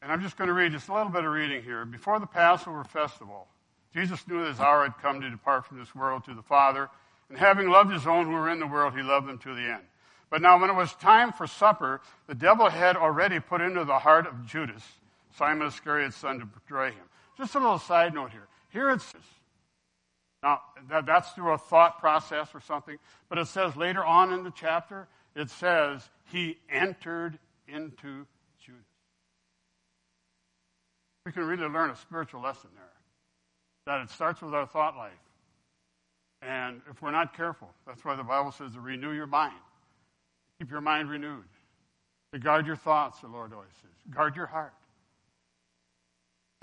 And 0.02 0.12
I'm 0.12 0.20
just 0.20 0.36
going 0.36 0.48
to 0.48 0.54
read 0.54 0.72
just 0.72 0.88
a 0.88 0.92
little 0.92 1.10
bit 1.10 1.24
of 1.24 1.32
reading 1.32 1.62
here. 1.62 1.86
Before 1.86 2.20
the 2.20 2.26
Passover 2.26 2.84
festival, 2.84 3.46
Jesus 3.94 4.22
knew 4.28 4.42
that 4.42 4.48
his 4.48 4.60
hour 4.60 4.82
had 4.82 4.98
come 5.00 5.22
to 5.22 5.30
depart 5.30 5.64
from 5.64 5.78
this 5.78 5.94
world 5.94 6.24
to 6.26 6.34
the 6.34 6.42
Father. 6.42 6.90
And 7.30 7.38
having 7.38 7.70
loved 7.70 7.90
his 7.90 8.06
own 8.06 8.26
who 8.26 8.32
were 8.32 8.50
in 8.50 8.60
the 8.60 8.66
world, 8.66 8.94
he 8.94 9.02
loved 9.02 9.28
them 9.28 9.38
to 9.38 9.54
the 9.54 9.62
end. 9.62 9.82
But 10.30 10.42
now, 10.42 10.60
when 10.60 10.68
it 10.68 10.76
was 10.76 10.92
time 10.94 11.32
for 11.32 11.46
supper, 11.46 12.00
the 12.26 12.34
devil 12.34 12.68
had 12.68 12.96
already 12.96 13.40
put 13.40 13.60
into 13.60 13.84
the 13.84 13.98
heart 13.98 14.26
of 14.26 14.46
Judas, 14.46 14.82
Simon 15.36 15.66
Iscariot's 15.68 16.16
son, 16.16 16.38
to 16.40 16.44
betray 16.44 16.90
him. 16.90 17.04
Just 17.38 17.54
a 17.54 17.58
little 17.58 17.78
side 17.78 18.14
note 18.14 18.30
here. 18.30 18.46
Here 18.70 18.90
it's 18.90 19.14
now 20.42 20.60
that, 20.88 21.06
that's 21.06 21.30
through 21.32 21.52
a 21.52 21.58
thought 21.58 21.98
process 21.98 22.48
or 22.54 22.60
something, 22.60 22.96
but 23.28 23.38
it 23.38 23.48
says 23.48 23.76
later 23.76 24.04
on 24.04 24.32
in 24.32 24.44
the 24.44 24.52
chapter, 24.52 25.08
it 25.34 25.50
says 25.50 26.08
he 26.30 26.58
entered 26.70 27.38
into 27.66 28.26
Judas. 28.64 28.82
We 31.26 31.32
can 31.32 31.44
really 31.44 31.66
learn 31.66 31.90
a 31.90 31.96
spiritual 31.96 32.40
lesson 32.40 32.70
there. 32.74 32.84
That 33.86 34.02
it 34.02 34.10
starts 34.10 34.40
with 34.42 34.54
our 34.54 34.66
thought 34.66 34.96
life. 34.96 35.12
And 36.42 36.82
if 36.90 37.02
we're 37.02 37.10
not 37.10 37.36
careful, 37.36 37.68
that's 37.86 38.04
why 38.04 38.14
the 38.14 38.22
Bible 38.22 38.52
says 38.52 38.72
to 38.74 38.80
renew 38.80 39.12
your 39.12 39.26
mind. 39.26 39.54
Keep 40.58 40.70
your 40.70 40.80
mind 40.80 41.10
renewed. 41.10 41.44
To 42.32 42.38
guard 42.38 42.66
your 42.66 42.76
thoughts, 42.76 43.20
the 43.20 43.28
Lord 43.28 43.52
always 43.52 43.70
says. 43.80 44.14
Guard 44.14 44.36
your 44.36 44.46
heart. 44.46 44.74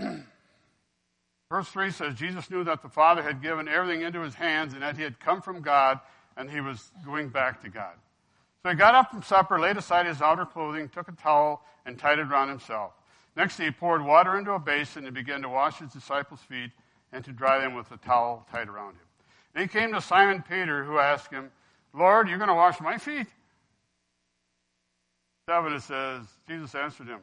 Verse 1.50 1.68
3 1.68 1.90
says 1.90 2.14
Jesus 2.14 2.50
knew 2.50 2.64
that 2.64 2.82
the 2.82 2.88
Father 2.88 3.22
had 3.22 3.42
given 3.42 3.68
everything 3.68 4.02
into 4.02 4.20
his 4.20 4.34
hands 4.34 4.74
and 4.74 4.82
that 4.82 4.96
he 4.96 5.02
had 5.02 5.18
come 5.18 5.40
from 5.40 5.62
God 5.62 6.00
and 6.36 6.50
he 6.50 6.60
was 6.60 6.90
going 7.04 7.28
back 7.30 7.62
to 7.62 7.68
God. 7.68 7.94
So 8.62 8.70
he 8.70 8.76
got 8.76 8.94
up 8.94 9.10
from 9.10 9.22
supper, 9.22 9.58
laid 9.58 9.76
aside 9.76 10.06
his 10.06 10.20
outer 10.20 10.44
clothing, 10.44 10.88
took 10.88 11.08
a 11.08 11.12
towel, 11.12 11.62
and 11.86 11.98
tied 11.98 12.18
it 12.18 12.26
around 12.26 12.48
himself. 12.48 12.92
Next, 13.36 13.58
he 13.58 13.70
poured 13.70 14.04
water 14.04 14.38
into 14.38 14.52
a 14.52 14.58
basin 14.58 15.04
and 15.04 15.14
began 15.14 15.42
to 15.42 15.48
wash 15.48 15.78
his 15.78 15.90
disciples' 15.90 16.40
feet 16.40 16.70
and 17.12 17.24
to 17.24 17.32
dry 17.32 17.60
them 17.60 17.74
with 17.74 17.90
a 17.92 17.96
towel 17.98 18.46
tied 18.50 18.68
around 18.68 18.94
him. 18.94 19.06
And 19.54 19.62
he 19.62 19.68
came 19.68 19.92
to 19.92 20.00
Simon 20.00 20.42
Peter, 20.46 20.84
who 20.84 20.98
asked 20.98 21.30
him, 21.30 21.50
Lord, 21.94 22.28
you're 22.28 22.38
going 22.38 22.48
to 22.48 22.54
wash 22.54 22.80
my 22.80 22.98
feet? 22.98 23.26
Seven, 25.48 25.72
it 25.72 25.82
says, 25.82 26.22
Jesus 26.48 26.74
answered 26.74 27.06
him, 27.06 27.20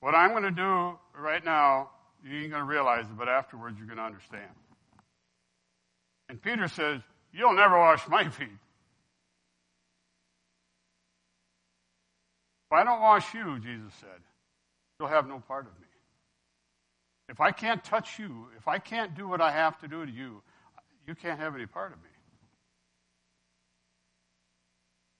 What 0.00 0.14
I'm 0.14 0.30
going 0.30 0.42
to 0.44 0.50
do 0.50 0.98
right 1.18 1.44
now, 1.44 1.90
you 2.24 2.40
ain't 2.40 2.50
going 2.50 2.62
to 2.62 2.68
realize 2.68 3.04
it, 3.04 3.16
but 3.18 3.28
afterwards 3.28 3.76
you're 3.78 3.86
going 3.86 3.98
to 3.98 4.04
understand. 4.04 4.50
And 6.28 6.40
Peter 6.40 6.68
says, 6.68 7.00
You'll 7.32 7.54
never 7.54 7.78
wash 7.78 8.08
my 8.08 8.28
feet. 8.28 8.48
If 12.70 12.72
I 12.72 12.84
don't 12.84 13.00
wash 13.00 13.32
you, 13.32 13.58
Jesus 13.60 13.94
said, 13.98 14.20
you'll 15.00 15.08
have 15.08 15.26
no 15.26 15.40
part 15.40 15.64
of 15.66 15.72
me. 15.80 15.86
If 17.30 17.40
I 17.40 17.50
can't 17.50 17.82
touch 17.82 18.18
you, 18.18 18.48
if 18.58 18.68
I 18.68 18.78
can't 18.78 19.14
do 19.14 19.26
what 19.26 19.40
I 19.40 19.50
have 19.52 19.78
to 19.80 19.88
do 19.88 20.04
to 20.04 20.12
you, 20.12 20.42
you 21.06 21.14
can't 21.14 21.40
have 21.40 21.54
any 21.54 21.64
part 21.64 21.92
of 21.92 21.98
me. 21.98 22.10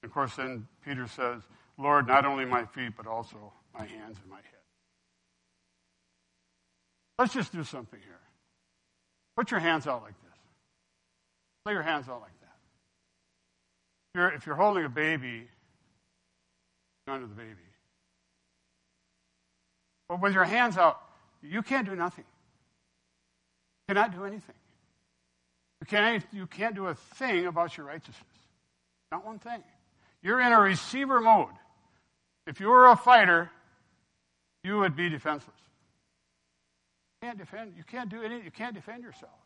Of 0.05 0.13
course, 0.13 0.37
then 0.37 0.67
Peter 0.85 1.07
says, 1.07 1.41
Lord, 1.79 2.09
not 2.09 2.25
only 2.25 2.45
my 2.45 2.65
feet, 2.67 2.93
but 2.97 3.07
also 3.07 3.53
my 3.73 3.87
hands 3.87 4.19
and 4.21 4.31
my 4.31 4.37
head. 4.37 4.45
Let's 7.19 7.33
just 7.33 7.53
do 7.53 7.65
something 7.65 7.99
here. 7.99 8.21
Put 9.37 9.51
your 9.51 9.61
hands 9.61 9.87
out 9.87 10.03
like 10.03 10.15
this. 10.15 10.39
Lay 11.67 11.73
your 11.73 11.83
hands 11.83 12.09
out 12.09 12.21
like 12.21 12.41
that. 12.41 12.57
If 14.15 14.19
you're, 14.19 14.33
if 14.33 14.47
you're 14.47 14.57
holding 14.57 14.85
a 14.85 14.89
baby, 14.89 15.49
under 17.09 17.27
the 17.27 17.35
baby. 17.35 17.55
But 20.09 20.21
with 20.21 20.35
your 20.35 20.45
hands 20.45 20.77
out, 20.77 21.01
you 21.43 21.63
can't 21.63 21.87
do 21.87 21.95
nothing. 21.95 22.25
You 23.89 23.95
cannot 23.95 24.15
do 24.15 24.25
anything. 24.25 24.55
You 25.81 25.87
can't, 25.87 26.25
you 26.33 26.47
can't 26.47 26.75
do 26.75 26.87
a 26.87 26.95
thing 26.95 27.47
about 27.47 27.77
your 27.77 27.87
righteousness. 27.87 28.25
Not 29.13 29.25
one 29.25 29.39
thing. 29.39 29.63
You're 30.23 30.41
in 30.41 30.53
a 30.53 30.61
receiver 30.61 31.21
mode. 31.21 31.55
If 32.49 32.61
you 32.61 32.69
were 32.69 32.87
a 32.87 32.97
fighter, 32.97 33.51
you 34.65 34.79
would 34.79 34.97
be 34.97 35.11
defenseless. 35.11 35.55
You 37.21 37.29
can't 37.29 37.39
defend. 37.39 37.75
You 37.77 37.85
can't 37.85 38.09
do 38.09 38.23
anything. 38.23 38.43
You 38.43 38.51
can't 38.51 38.75
defend 38.75 39.03
yourself. 39.03 39.39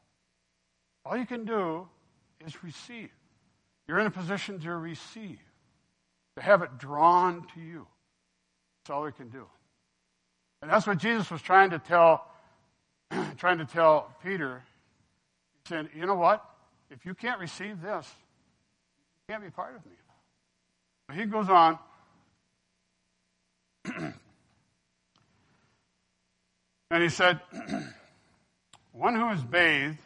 All 1.04 1.16
you 1.16 1.26
can 1.26 1.44
do 1.44 1.88
is 2.46 2.62
receive. 2.62 3.10
You're 3.88 3.98
in 3.98 4.06
a 4.06 4.10
position 4.10 4.60
to 4.60 4.76
receive, 4.76 5.40
to 6.36 6.42
have 6.42 6.62
it 6.62 6.78
drawn 6.78 7.44
to 7.54 7.60
you. 7.60 7.88
That's 8.84 8.94
all 8.94 9.02
we 9.02 9.10
can 9.10 9.30
do. 9.30 9.46
And 10.62 10.70
that's 10.70 10.86
what 10.86 10.98
Jesus 10.98 11.28
was 11.28 11.42
trying 11.42 11.70
to 11.70 11.80
tell, 11.80 12.24
trying 13.36 13.58
to 13.58 13.64
tell 13.64 14.14
Peter. 14.22 14.62
He 15.64 15.74
said, 15.74 15.88
"You 15.92 16.06
know 16.06 16.14
what? 16.14 16.48
If 16.88 17.04
you 17.04 17.14
can't 17.14 17.40
receive 17.40 17.82
this, 17.82 18.08
you 19.28 19.34
can't 19.34 19.42
be 19.42 19.50
part 19.50 19.74
of 19.74 19.84
me." 19.84 19.92
But 21.08 21.16
he 21.16 21.24
goes 21.24 21.48
on. 21.48 21.80
And 23.84 24.14
he 27.02 27.08
said, 27.08 27.40
One 28.92 29.14
who 29.14 29.30
is 29.30 29.42
bathed, 29.42 29.98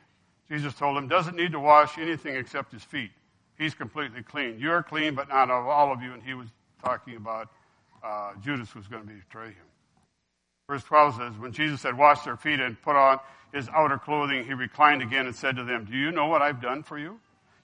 Jesus 0.49 0.75
told 0.75 0.97
him, 0.97 1.09
doesn't 1.09 1.37
need 1.37 1.53
to 1.53 1.61
wash 1.61 1.99
anything 1.99 2.37
except 2.37 2.73
his 2.73 2.83
feet. 2.83 3.11
He's 3.59 3.75
completely 3.75 4.23
clean. 4.23 4.59
You're 4.59 4.83
clean, 4.83 5.15
but 5.15 5.29
not 5.29 5.51
all 5.51 5.93
of 5.93 6.03
you. 6.03 6.13
And 6.13 6.23
he 6.23 6.35
was 6.35 6.49
talking 6.85 7.17
about 7.17 7.49
uh, 8.05 8.33
Judas 8.43 8.75
was 8.75 8.87
going 8.87 9.07
to 9.07 9.13
betray 9.13 9.49
him. 9.49 9.67
Verse 10.69 10.85
12 10.85 11.17
says, 11.17 11.33
When 11.39 11.53
Jesus 11.53 11.83
had 11.83 11.97
washed 11.97 12.25
their 12.25 12.37
feet 12.37 12.61
and 12.61 12.81
put 12.83 12.97
on 12.97 13.19
his 13.53 13.69
outer 13.69 13.99
clothing, 13.99 14.45
he 14.45 14.53
reclined 14.53 15.03
again 15.03 15.27
and 15.27 15.35
said 15.35 15.57
to 15.57 15.65
them, 15.65 15.85
Do 15.85 15.97
you 15.97 16.13
know 16.13 16.27
what 16.27 16.43
I've 16.43 16.61
done 16.61 16.83
for 16.83 16.99
you? 16.99 17.19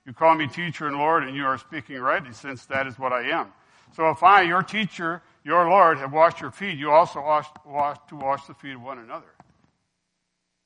You 0.06 0.12
call 0.12 0.34
me 0.34 0.48
teacher 0.48 0.86
and 0.86 0.96
Lord, 0.96 1.22
and 1.24 1.36
you 1.36 1.44
are 1.44 1.58
speaking 1.58 1.98
rightly, 1.98 2.32
since 2.32 2.64
that 2.66 2.86
is 2.86 2.98
what 2.98 3.12
I 3.12 3.28
am. 3.30 3.52
So 3.94 4.10
if 4.10 4.22
I, 4.22 4.42
your 4.42 4.62
teacher, 4.62 5.22
your 5.44 5.68
Lord, 5.68 5.98
have 5.98 6.12
washed 6.12 6.40
your 6.40 6.50
feet, 6.50 6.78
you 6.78 6.90
also 6.90 7.20
ought 7.20 8.08
to 8.08 8.16
wash 8.16 8.46
the 8.46 8.54
feet 8.54 8.74
of 8.74 8.82
one 8.82 8.98
another. 8.98 9.26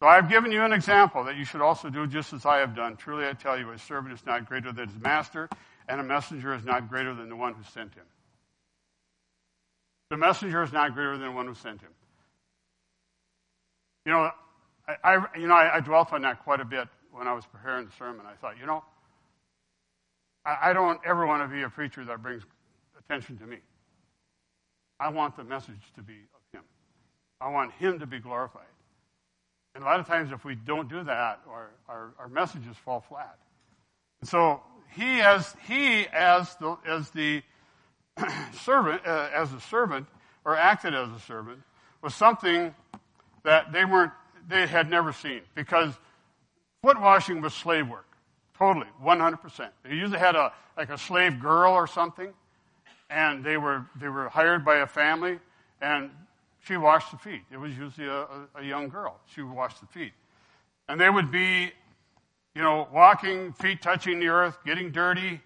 So 0.00 0.06
I 0.06 0.16
have 0.16 0.28
given 0.28 0.52
you 0.52 0.62
an 0.62 0.72
example 0.72 1.24
that 1.24 1.36
you 1.36 1.44
should 1.44 1.62
also 1.62 1.88
do 1.88 2.06
just 2.06 2.32
as 2.32 2.44
I 2.44 2.58
have 2.58 2.76
done. 2.76 2.96
Truly 2.96 3.26
I 3.26 3.32
tell 3.32 3.58
you, 3.58 3.70
a 3.70 3.78
servant 3.78 4.12
is 4.12 4.24
not 4.26 4.46
greater 4.46 4.70
than 4.72 4.88
his 4.88 5.00
master, 5.00 5.48
and 5.88 6.00
a 6.00 6.04
messenger 6.04 6.54
is 6.54 6.64
not 6.64 6.88
greater 6.88 7.14
than 7.14 7.28
the 7.28 7.36
one 7.36 7.54
who 7.54 7.62
sent 7.72 7.94
him. 7.94 8.04
The 10.10 10.18
messenger 10.18 10.62
is 10.62 10.72
not 10.72 10.94
greater 10.94 11.16
than 11.16 11.28
the 11.28 11.32
one 11.32 11.46
who 11.46 11.54
sent 11.54 11.80
him. 11.80 11.90
You 14.04 14.12
know, 14.12 14.30
I, 14.86 14.96
I 15.02 15.38
you 15.38 15.48
know, 15.48 15.54
I, 15.54 15.76
I, 15.76 15.80
dwelt 15.80 16.12
on 16.12 16.22
that 16.22 16.44
quite 16.44 16.60
a 16.60 16.64
bit 16.64 16.86
when 17.10 17.26
I 17.26 17.32
was 17.32 17.44
preparing 17.44 17.86
the 17.86 17.92
sermon. 17.98 18.24
I 18.24 18.34
thought, 18.34 18.56
you 18.60 18.66
know, 18.66 18.84
I, 20.44 20.70
I 20.70 20.72
don't 20.72 21.00
ever 21.04 21.26
want 21.26 21.42
to 21.42 21.52
be 21.52 21.62
a 21.62 21.70
preacher 21.70 22.04
that 22.04 22.22
brings 22.22 22.44
attention 23.08 23.38
to 23.38 23.46
me. 23.46 23.58
I 24.98 25.08
want 25.10 25.36
the 25.36 25.44
message 25.44 25.80
to 25.94 26.02
be 26.02 26.14
of 26.14 26.58
Him. 26.58 26.64
I 27.40 27.50
want 27.50 27.72
Him 27.72 27.98
to 28.00 28.06
be 28.06 28.18
glorified. 28.18 28.64
And 29.74 29.84
a 29.84 29.86
lot 29.86 30.00
of 30.00 30.06
times, 30.06 30.32
if 30.32 30.44
we 30.44 30.54
don't 30.54 30.88
do 30.88 31.04
that, 31.04 31.40
our, 31.48 31.70
our, 31.88 32.12
our 32.18 32.28
messages 32.28 32.76
fall 32.84 33.00
flat. 33.00 33.36
And 34.20 34.28
so 34.28 34.62
he, 34.94 35.20
as 35.20 35.54
he 35.68 36.06
as 36.06 36.54
the 36.56 36.76
as 36.86 37.10
the 37.10 37.42
servant, 38.60 39.02
uh, 39.06 39.28
as 39.34 39.52
a 39.52 39.60
servant, 39.60 40.06
or 40.46 40.56
acted 40.56 40.94
as 40.94 41.10
a 41.10 41.20
servant, 41.20 41.60
was 42.02 42.14
something 42.14 42.74
that 43.44 43.72
they 43.72 43.84
weren't, 43.84 44.12
they 44.48 44.66
had 44.66 44.88
never 44.88 45.12
seen 45.12 45.42
because 45.54 45.92
foot 46.82 46.98
washing 46.98 47.42
was 47.42 47.52
slave 47.52 47.86
work, 47.86 48.06
totally, 48.56 48.86
100%. 49.04 49.68
They 49.82 49.90
usually 49.90 50.18
had 50.18 50.36
a 50.36 50.54
like 50.78 50.88
a 50.88 50.96
slave 50.96 51.38
girl 51.38 51.74
or 51.74 51.86
something 51.86 52.32
and 53.10 53.44
they 53.44 53.56
were, 53.56 53.86
they 54.00 54.08
were 54.08 54.28
hired 54.28 54.64
by 54.64 54.76
a 54.76 54.86
family, 54.86 55.38
and 55.80 56.10
she 56.66 56.76
washed 56.76 57.10
the 57.10 57.18
feet. 57.18 57.42
It 57.52 57.58
was 57.58 57.76
usually 57.76 58.08
a, 58.08 58.22
a, 58.22 58.48
a 58.56 58.62
young 58.64 58.88
girl. 58.88 59.18
She 59.34 59.42
washed 59.42 59.80
the 59.80 59.86
feet. 59.86 60.12
And 60.88 61.00
they 61.00 61.10
would 61.10 61.30
be, 61.30 61.72
you 62.54 62.62
know, 62.62 62.88
walking, 62.92 63.52
feet 63.52 63.82
touching 63.82 64.20
the 64.20 64.28
earth, 64.28 64.58
getting 64.64 64.90
dirty, 64.90 65.40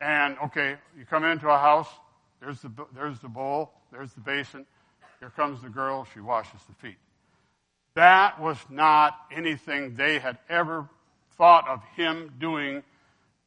and 0.00 0.36
okay, 0.44 0.76
you 0.98 1.04
come 1.04 1.24
into 1.24 1.48
a 1.48 1.58
house, 1.58 1.88
There's 2.40 2.60
the, 2.60 2.70
there's 2.94 3.18
the 3.20 3.28
bowl, 3.28 3.72
there's 3.90 4.12
the 4.12 4.20
basin. 4.20 4.66
Here 5.20 5.30
comes 5.30 5.62
the 5.62 5.70
girl, 5.70 6.06
she 6.12 6.20
washes 6.20 6.60
the 6.68 6.74
feet. 6.74 6.98
That 7.94 8.40
was 8.40 8.58
not 8.68 9.16
anything 9.32 9.96
they 9.96 10.18
had 10.18 10.36
ever 10.50 10.88
thought 11.38 11.66
of 11.66 11.82
him 11.96 12.34
doing. 12.38 12.82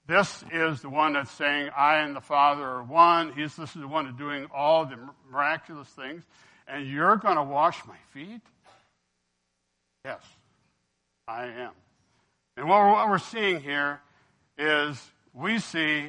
This 0.09 0.43
is 0.51 0.81
the 0.81 0.89
one 0.89 1.13
that's 1.13 1.29
saying, 1.29 1.69
I 1.77 1.97
and 1.97 2.15
the 2.15 2.19
Father 2.19 2.63
are 2.63 2.81
one. 2.81 3.31
He's, 3.33 3.55
this 3.55 3.75
is 3.75 3.81
the 3.81 3.87
one 3.87 4.05
that's 4.05 4.17
doing 4.17 4.47
all 4.51 4.83
the 4.87 4.97
miraculous 5.31 5.87
things. 5.89 6.23
And 6.67 6.87
you're 6.87 7.15
going 7.17 7.35
to 7.35 7.43
wash 7.43 7.77
my 7.85 7.95
feet? 8.11 8.41
Yes, 10.03 10.23
I 11.27 11.45
am. 11.45 11.73
And 12.57 12.67
what 12.67 12.79
we're, 12.79 12.91
what 12.91 13.07
we're 13.07 13.19
seeing 13.19 13.61
here 13.61 14.01
is 14.57 14.99
we 15.35 15.59
see 15.59 16.07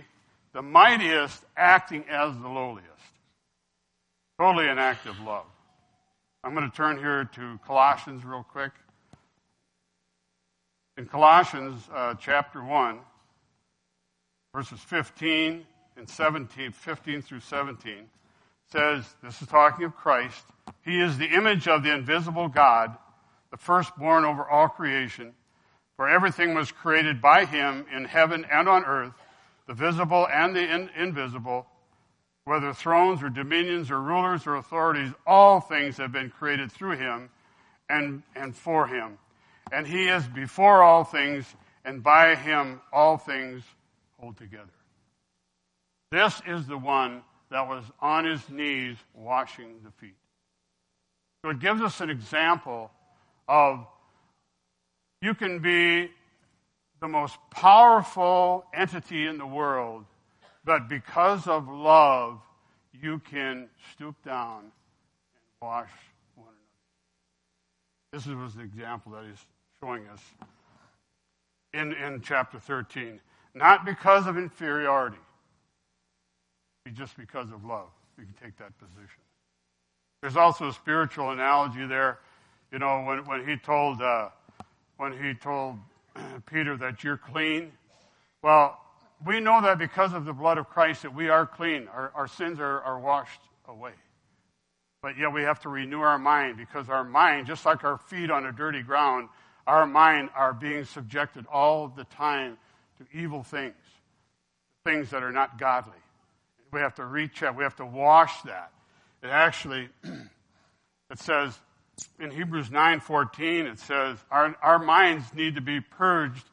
the 0.54 0.62
mightiest 0.62 1.44
acting 1.54 2.06
as 2.08 2.34
the 2.38 2.48
lowliest. 2.48 2.88
Totally 4.38 4.66
an 4.66 4.78
act 4.78 5.04
of 5.04 5.20
love. 5.20 5.44
I'm 6.42 6.54
going 6.54 6.70
to 6.70 6.74
turn 6.74 6.96
here 6.96 7.28
to 7.34 7.60
Colossians 7.66 8.24
real 8.24 8.46
quick. 8.50 8.72
In 10.96 11.04
Colossians 11.04 11.86
uh, 11.94 12.14
chapter 12.14 12.64
1, 12.64 13.00
verses 14.52 14.80
15 14.80 15.64
and 15.96 16.08
17, 16.08 16.72
15 16.72 17.22
through 17.22 17.40
17, 17.40 18.08
says, 18.72 19.04
this 19.22 19.40
is 19.40 19.48
talking 19.48 19.84
of 19.84 19.94
Christ. 19.94 20.44
He 20.84 21.00
is 21.00 21.18
the 21.18 21.26
image 21.26 21.68
of 21.68 21.82
the 21.82 21.92
invisible 21.94 22.48
God, 22.48 22.96
the 23.50 23.56
firstborn 23.56 24.24
over 24.24 24.48
all 24.48 24.68
creation. 24.68 25.32
For 25.96 26.08
everything 26.08 26.54
was 26.54 26.72
created 26.72 27.20
by 27.20 27.44
him 27.44 27.86
in 27.94 28.04
heaven 28.04 28.46
and 28.50 28.68
on 28.68 28.84
earth, 28.84 29.12
the 29.66 29.74
visible 29.74 30.26
and 30.32 30.54
the 30.54 30.62
in- 30.62 30.90
invisible, 30.96 31.66
whether 32.44 32.72
thrones 32.72 33.22
or 33.22 33.28
dominions 33.28 33.90
or 33.90 34.00
rulers 34.00 34.46
or 34.46 34.56
authorities, 34.56 35.12
all 35.26 35.60
things 35.60 35.96
have 35.98 36.10
been 36.10 36.30
created 36.30 36.72
through 36.72 36.96
him 36.96 37.28
and, 37.88 38.22
and 38.34 38.56
for 38.56 38.86
him. 38.86 39.18
And 39.70 39.86
he 39.86 40.08
is 40.08 40.26
before 40.26 40.82
all 40.82 41.04
things, 41.04 41.44
and 41.84 42.02
by 42.02 42.34
him 42.34 42.80
all 42.92 43.18
things 43.18 43.62
hold 44.20 44.36
together. 44.36 44.66
This 46.12 46.40
is 46.46 46.66
the 46.66 46.76
one 46.76 47.22
that 47.50 47.68
was 47.68 47.84
on 48.00 48.24
his 48.24 48.48
knees 48.48 48.96
washing 49.14 49.76
the 49.84 49.90
feet. 49.92 50.16
So 51.42 51.50
it 51.50 51.58
gives 51.58 51.80
us 51.80 52.00
an 52.00 52.10
example 52.10 52.90
of 53.48 53.86
you 55.22 55.34
can 55.34 55.60
be 55.60 56.10
the 57.00 57.08
most 57.08 57.38
powerful 57.50 58.66
entity 58.74 59.26
in 59.26 59.38
the 59.38 59.46
world, 59.46 60.04
but 60.64 60.88
because 60.88 61.46
of 61.46 61.68
love, 61.68 62.40
you 62.92 63.20
can 63.30 63.68
stoop 63.92 64.16
down 64.24 64.60
and 64.60 64.72
wash 65.62 65.90
one 66.34 66.48
another. 68.12 68.24
This 68.24 68.26
was 68.26 68.54
the 68.54 68.62
example 68.62 69.12
that 69.12 69.24
he's 69.24 69.44
showing 69.82 70.06
us 70.08 70.20
in, 71.72 71.92
in 71.92 72.20
chapter 72.20 72.58
13. 72.58 73.20
Not 73.54 73.84
because 73.84 74.26
of 74.26 74.36
inferiority, 74.36 75.18
but 76.84 76.94
just 76.94 77.16
because 77.16 77.50
of 77.50 77.64
love. 77.64 77.88
You 78.18 78.24
can 78.24 78.34
take 78.48 78.56
that 78.58 78.78
position. 78.78 79.22
There's 80.22 80.36
also 80.36 80.68
a 80.68 80.72
spiritual 80.72 81.30
analogy 81.30 81.86
there. 81.86 82.18
You 82.70 82.78
know, 82.78 83.02
when, 83.04 83.24
when 83.24 83.46
he 83.46 83.56
told 83.56 84.00
uh, 84.02 84.28
when 84.98 85.12
he 85.12 85.34
told 85.34 85.76
Peter 86.46 86.76
that 86.76 87.02
you're 87.02 87.16
clean. 87.16 87.72
Well, 88.42 88.78
we 89.26 89.40
know 89.40 89.60
that 89.62 89.78
because 89.78 90.12
of 90.12 90.24
the 90.24 90.32
blood 90.32 90.58
of 90.58 90.68
Christ 90.68 91.02
that 91.02 91.14
we 91.14 91.28
are 91.28 91.46
clean. 91.46 91.88
Our, 91.88 92.12
our 92.14 92.28
sins 92.28 92.60
are, 92.60 92.80
are 92.82 92.98
washed 92.98 93.40
away. 93.68 93.92
But 95.02 95.16
yet 95.16 95.32
we 95.32 95.42
have 95.42 95.60
to 95.60 95.68
renew 95.68 96.00
our 96.00 96.18
mind 96.18 96.58
because 96.58 96.88
our 96.88 97.04
mind, 97.04 97.46
just 97.46 97.64
like 97.64 97.84
our 97.84 97.96
feet 97.96 98.30
on 98.30 98.46
a 98.46 98.52
dirty 98.52 98.82
ground, 98.82 99.28
our 99.66 99.86
mind 99.86 100.30
are 100.34 100.52
being 100.52 100.84
subjected 100.84 101.46
all 101.50 101.88
the 101.88 102.04
time 102.04 102.58
to 103.00 103.18
evil 103.18 103.42
things, 103.42 103.74
things 104.84 105.10
that 105.10 105.22
are 105.22 105.32
not 105.32 105.58
godly. 105.58 105.92
We 106.72 106.80
have 106.80 106.94
to 106.96 107.04
reach 107.04 107.40
recheck. 107.40 107.56
We 107.56 107.64
have 107.64 107.76
to 107.76 107.86
wash 107.86 108.42
that. 108.42 108.70
It 109.22 109.28
actually, 109.28 109.88
it 110.04 111.18
says 111.18 111.58
in 112.18 112.30
Hebrews 112.30 112.68
9:14, 112.68 113.72
it 113.72 113.78
says 113.78 114.18
our, 114.30 114.54
our 114.62 114.78
minds 114.78 115.34
need 115.34 115.56
to 115.56 115.60
be 115.60 115.80
purged 115.80 116.44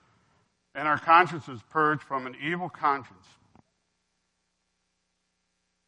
and 0.74 0.88
our 0.88 0.98
consciences 0.98 1.60
purged 1.70 2.04
from 2.04 2.28
an 2.28 2.36
evil 2.42 2.70
conscience, 2.70 3.26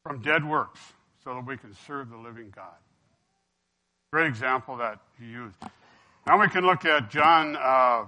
from 0.03 0.21
dead 0.21 0.43
works, 0.43 0.79
so 1.23 1.35
that 1.35 1.45
we 1.45 1.57
can 1.57 1.75
serve 1.87 2.09
the 2.09 2.17
living 2.17 2.51
God. 2.55 2.73
Great 4.11 4.27
example 4.27 4.77
that 4.77 4.99
he 5.19 5.27
used. 5.27 5.55
Now 6.25 6.39
we 6.39 6.47
can 6.49 6.65
look 6.65 6.85
at 6.85 7.11
John, 7.11 7.55
uh, 7.55 8.05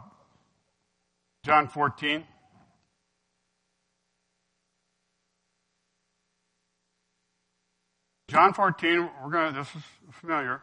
John 1.44 1.68
14. 1.68 2.24
John 8.32 8.54
14, 8.54 9.10
we're 9.22 9.30
going 9.30 9.54
to, 9.54 9.60
this 9.60 9.68
is 9.76 9.82
familiar. 10.14 10.62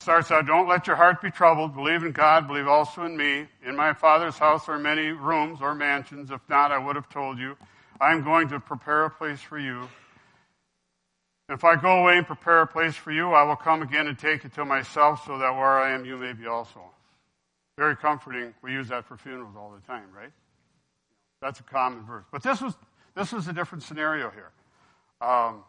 Starts 0.00 0.30
out, 0.30 0.46
don't 0.46 0.66
let 0.66 0.86
your 0.86 0.96
heart 0.96 1.20
be 1.20 1.30
troubled. 1.30 1.74
Believe 1.74 2.04
in 2.04 2.12
God, 2.12 2.46
believe 2.46 2.66
also 2.66 3.04
in 3.04 3.14
me. 3.14 3.46
In 3.62 3.76
my 3.76 3.92
Father's 3.92 4.38
house 4.38 4.66
are 4.70 4.78
many 4.78 5.08
rooms 5.08 5.58
or 5.60 5.74
mansions. 5.74 6.30
If 6.30 6.40
not, 6.48 6.72
I 6.72 6.78
would 6.78 6.96
have 6.96 7.10
told 7.10 7.38
you. 7.38 7.58
I 8.00 8.12
am 8.12 8.24
going 8.24 8.48
to 8.48 8.60
prepare 8.60 9.04
a 9.04 9.10
place 9.10 9.42
for 9.42 9.58
you. 9.58 9.90
If 11.50 11.64
I 11.64 11.76
go 11.76 12.00
away 12.00 12.16
and 12.16 12.26
prepare 12.26 12.62
a 12.62 12.66
place 12.66 12.94
for 12.94 13.12
you, 13.12 13.32
I 13.32 13.42
will 13.42 13.56
come 13.56 13.82
again 13.82 14.06
and 14.06 14.18
take 14.18 14.44
you 14.44 14.50
to 14.54 14.64
myself 14.64 15.26
so 15.26 15.36
that 15.36 15.54
where 15.54 15.82
I 15.82 15.92
am, 15.92 16.06
you 16.06 16.16
may 16.16 16.32
be 16.32 16.46
also. 16.46 16.80
Very 17.76 17.94
comforting. 17.94 18.54
We 18.62 18.72
use 18.72 18.88
that 18.88 19.04
for 19.04 19.18
funerals 19.18 19.54
all 19.54 19.70
the 19.70 19.86
time, 19.86 20.06
right? 20.16 20.32
That's 21.42 21.60
a 21.60 21.64
common 21.64 22.06
verse. 22.06 22.24
But 22.32 22.42
this 22.42 22.62
was, 22.62 22.74
this 23.14 23.32
was 23.32 23.48
a 23.48 23.52
different 23.52 23.84
scenario 23.84 24.30
here. 24.30 24.50
Um, 25.22 25.62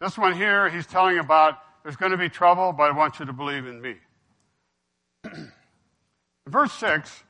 this 0.00 0.16
one 0.16 0.34
here, 0.34 0.70
he's 0.70 0.86
telling 0.86 1.18
about 1.18 1.58
there's 1.82 1.96
going 1.96 2.12
to 2.12 2.18
be 2.18 2.30
trouble, 2.30 2.72
but 2.72 2.84
I 2.84 2.96
want 2.96 3.18
you 3.18 3.26
to 3.26 3.32
believe 3.32 3.66
in 3.66 3.80
me. 3.80 3.96
Verse 6.48 6.72
6, 6.72 7.22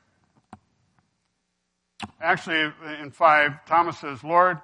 actually 2.21 2.71
in 3.01 3.11
5, 3.11 3.65
Thomas 3.65 3.97
says, 3.99 4.23
Lord, 4.23 4.59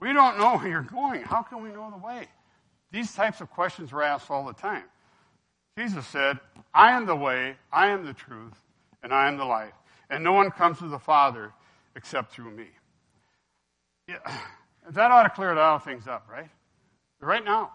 we 0.00 0.12
don't 0.12 0.38
know 0.38 0.56
where 0.56 0.68
you're 0.68 0.82
going. 0.82 1.22
How 1.22 1.42
can 1.42 1.62
we 1.62 1.70
know 1.70 1.90
the 1.90 2.04
way? 2.04 2.28
These 2.92 3.12
types 3.14 3.40
of 3.40 3.50
questions 3.50 3.92
are 3.92 4.02
asked 4.02 4.30
all 4.30 4.46
the 4.46 4.54
time. 4.54 4.84
Jesus 5.76 6.06
said, 6.06 6.38
I 6.72 6.92
am 6.92 7.06
the 7.06 7.16
way, 7.16 7.56
I 7.72 7.88
am 7.88 8.06
the 8.06 8.12
truth, 8.12 8.54
and 9.02 9.12
I 9.12 9.28
am 9.28 9.36
the 9.36 9.44
life. 9.44 9.74
And 10.08 10.22
no 10.22 10.32
one 10.32 10.50
comes 10.50 10.78
to 10.78 10.88
the 10.88 10.98
Father 10.98 11.52
except 11.96 12.32
through 12.32 12.52
me. 12.52 12.66
Yeah, 14.08 14.18
that 14.92 15.10
ought 15.10 15.24
to 15.24 15.30
clear 15.30 15.52
a 15.52 15.56
lot 15.56 15.76
of 15.76 15.84
things 15.84 16.06
up, 16.06 16.26
right? 16.30 16.48
Right 17.20 17.44
now. 17.44 17.72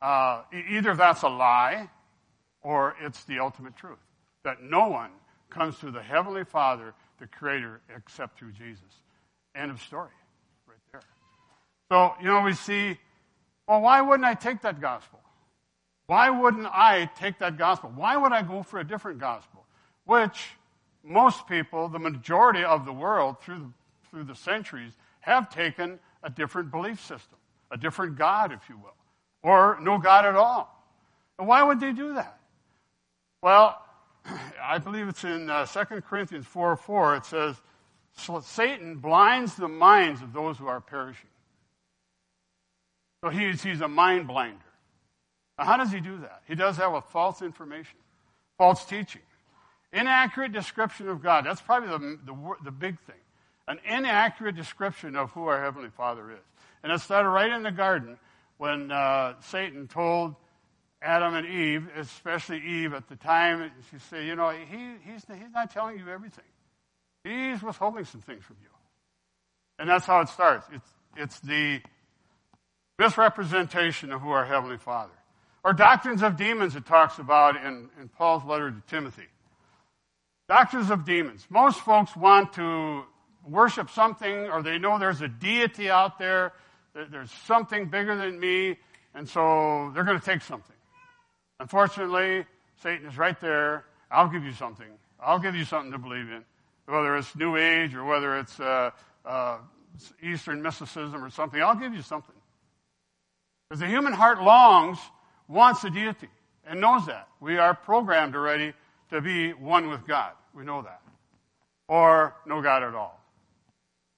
Uh, 0.00 0.42
either 0.70 0.94
that's 0.94 1.22
a 1.22 1.28
lie 1.28 1.88
or 2.62 2.96
it's 3.00 3.24
the 3.24 3.38
ultimate 3.38 3.76
truth. 3.76 3.98
That 4.44 4.62
no 4.62 4.88
one 4.88 5.10
comes 5.50 5.78
to 5.78 5.90
the 5.90 6.02
Heavenly 6.02 6.44
Father, 6.44 6.94
the 7.20 7.26
Creator, 7.26 7.80
except 7.94 8.38
through 8.38 8.52
Jesus. 8.52 8.82
End 9.54 9.70
of 9.70 9.80
story. 9.80 10.10
Right 10.66 10.78
there. 10.90 11.02
So, 11.90 12.14
you 12.20 12.26
know, 12.26 12.42
we 12.42 12.54
see 12.54 12.98
well, 13.68 13.80
why 13.80 14.00
wouldn't 14.00 14.24
I 14.24 14.34
take 14.34 14.62
that 14.62 14.80
gospel? 14.80 15.20
Why 16.06 16.30
wouldn't 16.30 16.66
I 16.66 17.10
take 17.16 17.38
that 17.38 17.56
gospel? 17.56 17.92
Why 17.94 18.16
would 18.16 18.32
I 18.32 18.42
go 18.42 18.62
for 18.62 18.80
a 18.80 18.84
different 18.84 19.18
gospel? 19.18 19.64
Which 20.04 20.50
most 21.04 21.46
people, 21.46 21.88
the 21.88 21.98
majority 21.98 22.64
of 22.64 22.84
the 22.84 22.92
world 22.92 23.40
through 23.40 23.58
the, 23.58 23.70
through 24.10 24.24
the 24.24 24.34
centuries, 24.34 24.92
have 25.20 25.48
taken 25.48 26.00
a 26.22 26.30
different 26.30 26.70
belief 26.70 27.00
system, 27.00 27.38
a 27.70 27.76
different 27.76 28.16
God, 28.16 28.52
if 28.52 28.68
you 28.68 28.76
will, 28.76 28.94
or 29.42 29.78
no 29.80 29.98
God 29.98 30.24
at 30.26 30.34
all. 30.34 30.68
And 31.38 31.48
why 31.48 31.62
would 31.62 31.80
they 31.80 31.92
do 31.92 32.14
that? 32.14 32.38
Well, 33.42 33.80
I 34.62 34.78
believe 34.78 35.08
it's 35.08 35.24
in 35.24 35.50
uh, 35.50 35.66
2 35.66 36.02
Corinthians 36.02 36.46
4 36.46 36.76
4. 36.76 37.16
It 37.16 37.24
says, 37.24 37.56
Satan 38.42 38.96
blinds 38.96 39.56
the 39.56 39.68
minds 39.68 40.22
of 40.22 40.32
those 40.32 40.58
who 40.58 40.66
are 40.66 40.80
perishing. 40.80 41.28
So 43.24 43.30
he's, 43.30 43.62
he's 43.62 43.80
a 43.80 43.88
mind 43.88 44.26
blinder. 44.26 44.58
Now, 45.58 45.64
how 45.64 45.76
does 45.76 45.92
he 45.92 46.00
do 46.00 46.18
that? 46.18 46.42
He 46.46 46.54
does 46.54 46.76
that 46.78 46.92
with 46.92 47.04
false 47.04 47.40
information, 47.40 47.98
false 48.58 48.84
teaching, 48.84 49.22
inaccurate 49.92 50.52
description 50.52 51.08
of 51.08 51.22
God. 51.22 51.46
That's 51.46 51.60
probably 51.60 51.88
the, 51.88 52.18
the, 52.26 52.54
the 52.64 52.70
big 52.70 52.98
thing. 53.00 53.14
An 53.68 53.78
inaccurate 53.84 54.56
description 54.56 55.16
of 55.16 55.30
who 55.32 55.46
our 55.46 55.62
Heavenly 55.62 55.90
Father 55.90 56.30
is. 56.30 56.44
And 56.82 56.92
it 56.92 57.00
started 57.00 57.28
right 57.28 57.50
in 57.50 57.62
the 57.62 57.70
garden 57.70 58.18
when 58.58 58.90
uh, 58.90 59.34
Satan 59.40 59.88
told 59.88 60.34
Adam 61.00 61.34
and 61.34 61.46
Eve, 61.46 61.88
especially 61.96 62.58
Eve 62.58 62.94
at 62.94 63.08
the 63.08 63.16
time, 63.16 63.70
she 63.90 63.98
said, 64.10 64.24
You 64.24 64.36
know, 64.36 64.50
he, 64.50 64.94
he's, 65.04 65.24
he's 65.26 65.52
not 65.52 65.72
telling 65.72 65.98
you 65.98 66.08
everything. 66.08 66.44
He's 67.24 67.62
withholding 67.62 68.04
some 68.04 68.20
things 68.20 68.44
from 68.44 68.56
you. 68.62 68.68
And 69.78 69.88
that's 69.88 70.06
how 70.06 70.20
it 70.20 70.28
starts. 70.28 70.66
It's, 70.72 70.88
it's 71.16 71.40
the 71.40 71.80
misrepresentation 72.98 74.12
of 74.12 74.20
who 74.20 74.30
our 74.30 74.44
Heavenly 74.44 74.78
Father. 74.78 75.12
Or 75.64 75.72
doctrines 75.72 76.22
of 76.22 76.36
demons 76.36 76.76
it 76.76 76.86
talks 76.86 77.18
about 77.18 77.56
in, 77.56 77.88
in 78.00 78.08
Paul's 78.08 78.44
letter 78.44 78.70
to 78.70 78.82
Timothy. 78.88 79.26
Doctrines 80.48 80.90
of 80.90 81.04
demons. 81.04 81.46
Most 81.48 81.80
folks 81.80 82.16
want 82.16 82.52
to 82.54 83.04
worship 83.48 83.90
something 83.90 84.48
or 84.48 84.62
they 84.62 84.78
know 84.78 84.98
there's 84.98 85.20
a 85.20 85.28
deity 85.28 85.90
out 85.90 86.18
there, 86.18 86.52
there's 86.94 87.30
something 87.46 87.86
bigger 87.86 88.16
than 88.16 88.38
me, 88.38 88.76
and 89.14 89.28
so 89.28 89.90
they're 89.94 90.04
going 90.04 90.18
to 90.18 90.24
take 90.24 90.42
something. 90.42 90.76
Unfortunately, 91.60 92.44
Satan 92.82 93.06
is 93.06 93.16
right 93.16 93.38
there. 93.40 93.84
I'll 94.10 94.28
give 94.28 94.44
you 94.44 94.52
something. 94.52 94.86
I'll 95.20 95.38
give 95.38 95.54
you 95.54 95.64
something 95.64 95.92
to 95.92 95.98
believe 95.98 96.28
in, 96.30 96.44
whether 96.86 97.16
it's 97.16 97.34
New 97.36 97.56
Age 97.56 97.94
or 97.94 98.04
whether 98.04 98.38
it's 98.38 98.58
uh, 98.60 98.90
uh, 99.24 99.58
Eastern 100.22 100.62
mysticism 100.62 101.22
or 101.24 101.30
something. 101.30 101.62
I'll 101.62 101.76
give 101.76 101.94
you 101.94 102.02
something. 102.02 102.34
Because 103.68 103.80
the 103.80 103.86
human 103.86 104.12
heart 104.12 104.42
longs, 104.42 104.98
wants 105.48 105.84
a 105.84 105.90
deity, 105.90 106.28
and 106.66 106.80
knows 106.80 107.06
that. 107.06 107.28
We 107.40 107.58
are 107.58 107.74
programmed 107.74 108.34
already 108.34 108.74
to 109.10 109.20
be 109.20 109.52
one 109.52 109.88
with 109.88 110.06
God. 110.06 110.32
We 110.54 110.64
know 110.64 110.82
that. 110.82 111.00
Or 111.88 112.34
no 112.46 112.60
God 112.60 112.82
at 112.82 112.94
all. 112.94 113.21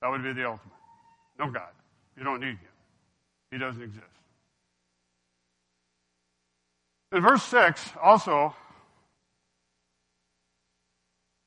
That 0.04 0.10
would 0.10 0.22
be 0.22 0.34
the 0.34 0.44
ultimate. 0.44 0.74
No 1.38 1.50
God. 1.50 1.70
You 2.14 2.24
don't 2.24 2.40
need 2.40 2.48
Him. 2.48 2.58
He 3.50 3.56
doesn't 3.56 3.82
exist. 3.82 4.04
In 7.10 7.22
verse 7.22 7.42
6, 7.44 7.82
also, 8.02 8.54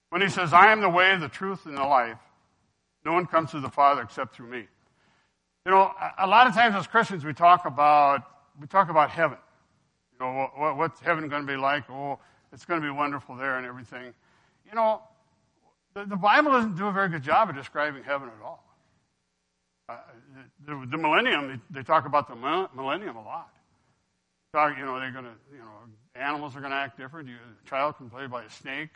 when 0.09 0.23
he 0.23 0.29
says, 0.29 0.53
I 0.53 0.71
am 0.71 0.81
the 0.81 0.89
way, 0.89 1.15
the 1.17 1.27
truth, 1.27 1.67
and 1.67 1.77
the 1.77 1.83
life, 1.83 2.17
no 3.05 3.13
one 3.13 3.27
comes 3.27 3.51
to 3.51 3.59
the 3.59 3.69
Father 3.69 4.01
except 4.01 4.33
through 4.33 4.47
me. 4.47 4.65
You 5.67 5.71
know, 5.71 5.91
a 6.17 6.25
lot 6.25 6.47
of 6.47 6.55
times 6.55 6.73
as 6.73 6.87
Christians 6.87 7.23
we 7.23 7.33
talk 7.33 7.65
about 7.65 8.23
we 8.59 8.65
talk 8.65 8.89
about 8.89 9.11
heaven. 9.11 9.37
You 10.13 10.25
know, 10.25 10.49
what's 10.75 10.99
heaven 10.99 11.29
going 11.29 11.45
to 11.45 11.47
be 11.47 11.57
like? 11.57 11.87
Oh, 11.91 12.17
it's 12.51 12.65
going 12.65 12.81
to 12.81 12.87
be 12.87 12.91
wonderful 12.91 13.35
there 13.35 13.57
and 13.57 13.67
everything. 13.67 14.15
You 14.67 14.73
know, 14.73 15.03
the, 15.97 16.05
the 16.05 16.15
Bible 16.15 16.51
doesn't 16.51 16.77
do 16.77 16.87
a 16.87 16.91
very 16.91 17.09
good 17.09 17.23
job 17.23 17.49
of 17.49 17.55
describing 17.55 18.03
heaven 18.03 18.29
at 18.29 18.45
all. 18.45 18.63
Uh, 19.89 19.97
the, 20.65 20.87
the, 20.91 20.97
millennium, 20.97 21.47
they, 21.47 21.79
they, 21.79 21.83
talk 21.83 22.05
about 22.05 22.27
the 22.27 22.35
millennium 22.75 23.15
a 23.15 23.23
lot. 23.23 23.49
Talk, 24.53 24.77
you 24.77 24.85
know, 24.85 24.99
they're 24.99 25.11
going 25.11 25.25
to, 25.25 25.31
you 25.51 25.59
know, 25.59 25.65
animals 26.15 26.55
are 26.55 26.59
going 26.59 26.71
to 26.71 26.77
act 26.77 26.99
different. 26.99 27.29
You, 27.29 27.35
a 27.35 27.69
child 27.69 27.97
can 27.97 28.09
play 28.09 28.27
by 28.27 28.43
a 28.43 28.49
snake. 28.49 28.89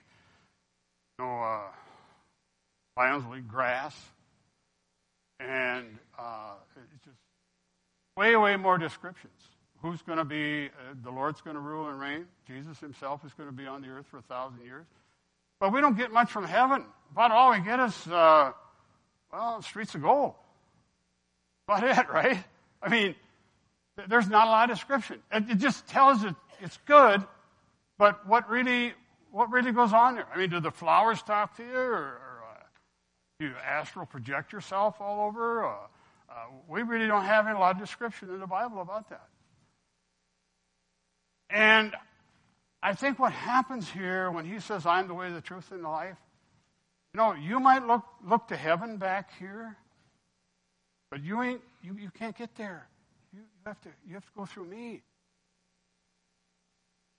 You 1.17 1.25
know, 1.25 1.41
uh, 1.41 1.61
lions 2.97 3.25
will 3.25 3.37
eat 3.37 3.47
grass. 3.47 3.95
And 5.39 5.97
uh, 6.19 6.53
it's 6.93 7.05
just 7.05 7.17
way, 8.17 8.35
way 8.35 8.57
more 8.57 8.77
descriptions. 8.77 9.33
Who's 9.81 10.01
going 10.03 10.19
to 10.19 10.25
be, 10.25 10.67
uh, 10.67 10.93
the 11.03 11.09
Lord's 11.09 11.41
going 11.41 11.55
to 11.55 11.61
rule 11.61 11.87
and 11.87 11.99
reign. 11.99 12.25
Jesus 12.45 12.79
himself 12.79 13.25
is 13.25 13.33
going 13.33 13.49
to 13.49 13.55
be 13.55 13.65
on 13.65 13.81
the 13.81 13.87
earth 13.87 14.05
for 14.11 14.17
a 14.17 14.23
thousand 14.23 14.63
years. 14.63 14.85
But 15.61 15.71
we 15.71 15.79
don't 15.79 15.95
get 15.95 16.11
much 16.11 16.31
from 16.31 16.43
heaven. 16.43 16.83
About 17.11 17.31
all 17.31 17.51
we 17.51 17.59
get 17.59 17.79
is, 17.79 18.07
uh, 18.07 18.51
well, 19.31 19.61
streets 19.61 19.93
of 19.93 20.01
gold. 20.01 20.33
About 21.67 21.83
it, 21.83 22.09
right? 22.13 22.43
I 22.81 22.89
mean, 22.89 23.15
there's 24.09 24.27
not 24.27 24.47
a 24.47 24.49
lot 24.49 24.71
of 24.71 24.75
description. 24.75 25.19
It, 25.31 25.57
just 25.57 25.85
tells 25.87 26.23
it 26.23 26.33
it's 26.61 26.79
good, 26.87 27.23
but 27.99 28.27
what 28.27 28.49
really, 28.49 28.93
what 29.29 29.51
really 29.51 29.71
goes 29.71 29.93
on 29.93 30.15
there? 30.15 30.25
I 30.33 30.39
mean, 30.39 30.49
do 30.49 30.59
the 30.59 30.71
flowers 30.71 31.21
talk 31.21 31.55
to 31.57 31.63
you, 31.63 31.77
or, 31.77 31.93
or 31.93 32.43
uh, 32.49 32.63
do 33.39 33.45
you 33.45 33.53
astral 33.63 34.07
project 34.07 34.51
yourself 34.51 34.95
all 34.99 35.27
over? 35.27 35.63
Uh, 35.63 35.73
uh, 36.27 36.33
we 36.67 36.81
really 36.81 37.05
don't 37.05 37.25
have 37.25 37.45
a 37.45 37.53
lot 37.53 37.75
of 37.75 37.79
description 37.79 38.29
in 38.29 38.39
the 38.39 38.47
Bible 38.47 38.81
about 38.81 39.09
that. 39.09 39.27
And 41.51 41.93
I 42.83 42.93
think 42.93 43.19
what 43.19 43.31
happens 43.31 43.89
here 43.89 44.31
when 44.31 44.45
he 44.45 44.59
says, 44.59 44.85
I'm 44.85 45.07
the 45.07 45.13
way, 45.13 45.31
the 45.31 45.41
truth, 45.41 45.71
and 45.71 45.83
the 45.83 45.89
life, 45.89 46.17
you 47.13 47.17
know, 47.19 47.33
you 47.33 47.59
might 47.59 47.85
look, 47.85 48.03
look 48.25 48.47
to 48.47 48.55
heaven 48.55 48.97
back 48.97 49.31
here, 49.37 49.77
but 51.09 51.21
you 51.23 51.41
ain't, 51.41 51.61
you, 51.83 51.95
you 51.95 52.09
can't 52.09 52.35
get 52.35 52.55
there. 52.55 52.87
You, 53.33 53.39
you, 53.39 53.45
have 53.65 53.81
to, 53.81 53.89
you 54.07 54.13
have 54.15 54.25
to 54.25 54.31
go 54.35 54.45
through 54.45 54.65
me. 54.65 55.01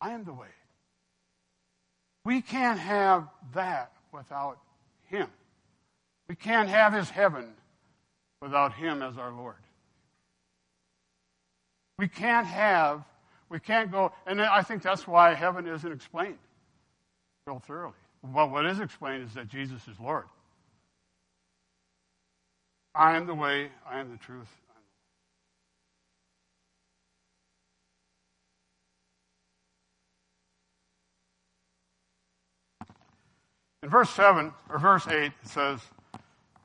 I 0.00 0.12
am 0.12 0.24
the 0.24 0.32
way. 0.32 0.48
We 2.24 2.40
can't 2.42 2.78
have 2.78 3.28
that 3.54 3.92
without 4.12 4.58
him. 5.08 5.28
We 6.28 6.34
can't 6.34 6.68
have 6.68 6.92
his 6.92 7.10
heaven 7.10 7.52
without 8.40 8.72
him 8.72 9.02
as 9.02 9.18
our 9.18 9.32
Lord. 9.32 9.56
We 11.98 12.08
can't 12.08 12.46
have 12.46 13.04
we 13.52 13.60
can't 13.60 13.92
go, 13.92 14.12
and 14.26 14.40
I 14.40 14.62
think 14.62 14.82
that's 14.82 15.06
why 15.06 15.34
heaven 15.34 15.66
isn't 15.66 15.92
explained 15.92 16.38
real 17.46 17.58
thoroughly. 17.58 17.92
Well, 18.22 18.48
what 18.48 18.64
is 18.64 18.80
explained 18.80 19.24
is 19.24 19.34
that 19.34 19.48
Jesus 19.48 19.86
is 19.88 20.00
Lord. 20.00 20.24
I 22.94 23.14
am 23.16 23.26
the 23.26 23.34
way, 23.34 23.68
I 23.86 24.00
am 24.00 24.10
the 24.10 24.16
truth. 24.16 24.48
In 33.82 33.90
verse 33.90 34.10
7, 34.10 34.52
or 34.70 34.78
verse 34.78 35.06
8, 35.08 35.24
it 35.24 35.32
says, 35.44 35.80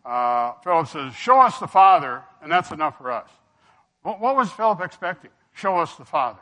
uh, 0.06 0.54
Philip 0.64 0.88
says, 0.88 1.14
Show 1.16 1.42
us 1.42 1.58
the 1.58 1.68
Father, 1.68 2.22
and 2.42 2.50
that's 2.50 2.72
enough 2.72 2.98
for 2.98 3.12
us. 3.12 3.30
What, 4.04 4.22
what 4.22 4.38
was 4.38 4.52
Philip 4.52 4.80
expecting? 4.82 5.32
Show 5.54 5.78
us 5.80 5.96
the 5.96 6.06
Father. 6.06 6.40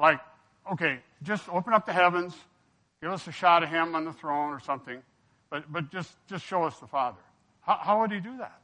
Like, 0.00 0.20
okay, 0.72 1.00
just 1.22 1.48
open 1.50 1.74
up 1.74 1.84
the 1.84 1.92
heavens, 1.92 2.34
give 3.02 3.12
us 3.12 3.26
a 3.26 3.32
shot 3.32 3.62
of 3.62 3.68
him 3.68 3.94
on 3.94 4.04
the 4.04 4.12
throne 4.12 4.52
or 4.52 4.60
something, 4.60 5.02
but, 5.50 5.70
but 5.70 5.90
just, 5.92 6.10
just 6.26 6.44
show 6.44 6.64
us 6.64 6.78
the 6.78 6.86
Father. 6.86 7.18
How, 7.60 7.78
how 7.80 8.00
would 8.00 8.10
he 8.10 8.20
do 8.20 8.38
that? 8.38 8.58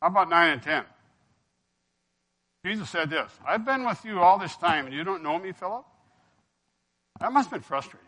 How 0.00 0.08
about 0.08 0.30
9 0.30 0.52
and 0.52 0.62
10? 0.62 0.84
Jesus 2.64 2.88
said 2.88 3.10
this 3.10 3.30
I've 3.46 3.64
been 3.64 3.84
with 3.84 4.02
you 4.04 4.20
all 4.20 4.38
this 4.38 4.56
time, 4.56 4.86
and 4.86 4.94
you 4.94 5.04
don't 5.04 5.22
know 5.22 5.38
me, 5.38 5.52
Philip? 5.52 5.84
That 7.20 7.32
must 7.32 7.50
have 7.50 7.60
been 7.60 7.66
frustrating. 7.66 8.06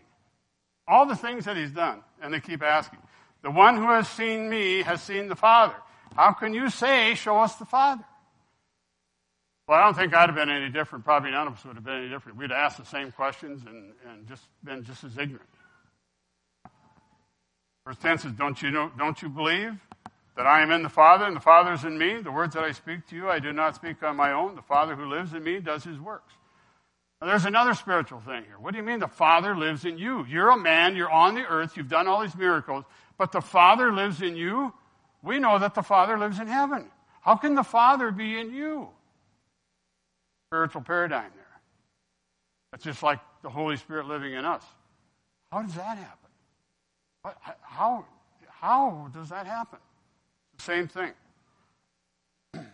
All 0.88 1.04
the 1.06 1.16
things 1.16 1.44
that 1.44 1.56
he's 1.56 1.70
done, 1.70 2.02
and 2.22 2.32
they 2.32 2.40
keep 2.40 2.62
asking. 2.62 2.98
The 3.42 3.50
one 3.50 3.76
who 3.76 3.88
has 3.90 4.08
seen 4.08 4.48
me 4.48 4.82
has 4.82 5.02
seen 5.02 5.28
the 5.28 5.36
Father. 5.36 5.74
How 6.16 6.32
can 6.32 6.54
you 6.54 6.70
say, 6.70 7.14
Show 7.14 7.38
us 7.38 7.56
the 7.56 7.64
Father? 7.66 8.04
Well, 9.68 9.78
I 9.78 9.84
don't 9.84 9.94
think 9.94 10.12
I'd 10.12 10.28
have 10.28 10.34
been 10.34 10.50
any 10.50 10.70
different. 10.70 11.04
Probably 11.04 11.30
none 11.30 11.46
of 11.46 11.54
us 11.54 11.64
would 11.64 11.76
have 11.76 11.84
been 11.84 12.02
any 12.02 12.08
different. 12.08 12.38
We'd 12.38 12.52
asked 12.52 12.78
the 12.78 12.84
same 12.84 13.12
questions 13.12 13.62
and, 13.66 13.92
and 14.08 14.26
just 14.26 14.42
been 14.64 14.82
just 14.84 15.04
as 15.04 15.16
ignorant. 15.16 15.48
Verse 17.86 17.96
10 18.00 18.18
says, 18.18 18.32
don't 18.32 18.60
you, 18.60 18.70
know, 18.70 18.90
don't 18.96 19.20
you 19.22 19.28
believe 19.28 19.72
that 20.36 20.46
I 20.46 20.62
am 20.62 20.70
in 20.70 20.82
the 20.82 20.88
Father 20.88 21.24
and 21.24 21.34
the 21.34 21.40
Father 21.40 21.72
is 21.72 21.84
in 21.84 21.96
me? 21.98 22.20
The 22.20 22.30
words 22.30 22.54
that 22.54 22.64
I 22.64 22.72
speak 22.72 23.06
to 23.08 23.16
you, 23.16 23.28
I 23.28 23.38
do 23.38 23.52
not 23.52 23.74
speak 23.74 24.02
on 24.02 24.16
my 24.16 24.32
own. 24.32 24.54
The 24.54 24.62
Father 24.62 24.94
who 24.94 25.06
lives 25.06 25.32
in 25.32 25.42
me 25.42 25.60
does 25.60 25.84
his 25.84 25.98
works. 25.98 26.32
Now, 27.20 27.28
there's 27.28 27.44
another 27.44 27.74
spiritual 27.74 28.20
thing 28.20 28.44
here. 28.44 28.58
What 28.58 28.72
do 28.72 28.78
you 28.78 28.84
mean 28.84 28.98
the 28.98 29.06
Father 29.06 29.56
lives 29.56 29.84
in 29.84 29.96
you? 29.96 30.24
You're 30.26 30.50
a 30.50 30.56
man, 30.56 30.96
you're 30.96 31.10
on 31.10 31.36
the 31.36 31.42
earth, 31.42 31.76
you've 31.76 31.88
done 31.88 32.08
all 32.08 32.20
these 32.20 32.36
miracles, 32.36 32.84
but 33.16 33.30
the 33.30 33.40
Father 33.40 33.92
lives 33.92 34.22
in 34.22 34.34
you? 34.34 34.72
We 35.22 35.38
know 35.38 35.58
that 35.58 35.74
the 35.74 35.82
Father 35.82 36.18
lives 36.18 36.40
in 36.40 36.48
heaven. 36.48 36.90
How 37.20 37.36
can 37.36 37.54
the 37.54 37.62
Father 37.62 38.10
be 38.10 38.38
in 38.38 38.52
you? 38.52 38.88
Spiritual 40.52 40.82
paradigm 40.82 41.30
there. 41.34 41.60
That's 42.70 42.84
just 42.84 43.02
like 43.02 43.20
the 43.42 43.48
Holy 43.48 43.78
Spirit 43.78 44.06
living 44.06 44.34
in 44.34 44.44
us. 44.44 44.62
How 45.50 45.62
does 45.62 45.74
that 45.76 45.96
happen? 45.96 46.30
What, 47.22 47.38
how, 47.62 48.04
how 48.50 49.10
does 49.14 49.30
that 49.30 49.46
happen? 49.46 49.78
The 50.58 50.62
same 50.62 50.88
thing. 50.88 51.12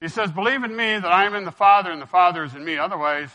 He 0.00 0.08
says, 0.08 0.30
Believe 0.30 0.62
in 0.64 0.76
me 0.76 0.98
that 0.98 1.06
I 1.06 1.24
am 1.24 1.34
in 1.34 1.44
the 1.44 1.50
Father 1.50 1.90
and 1.90 2.00
the 2.00 2.06
Father 2.06 2.44
is 2.44 2.54
in 2.54 2.64
me. 2.64 2.76
Otherwise, 2.76 3.30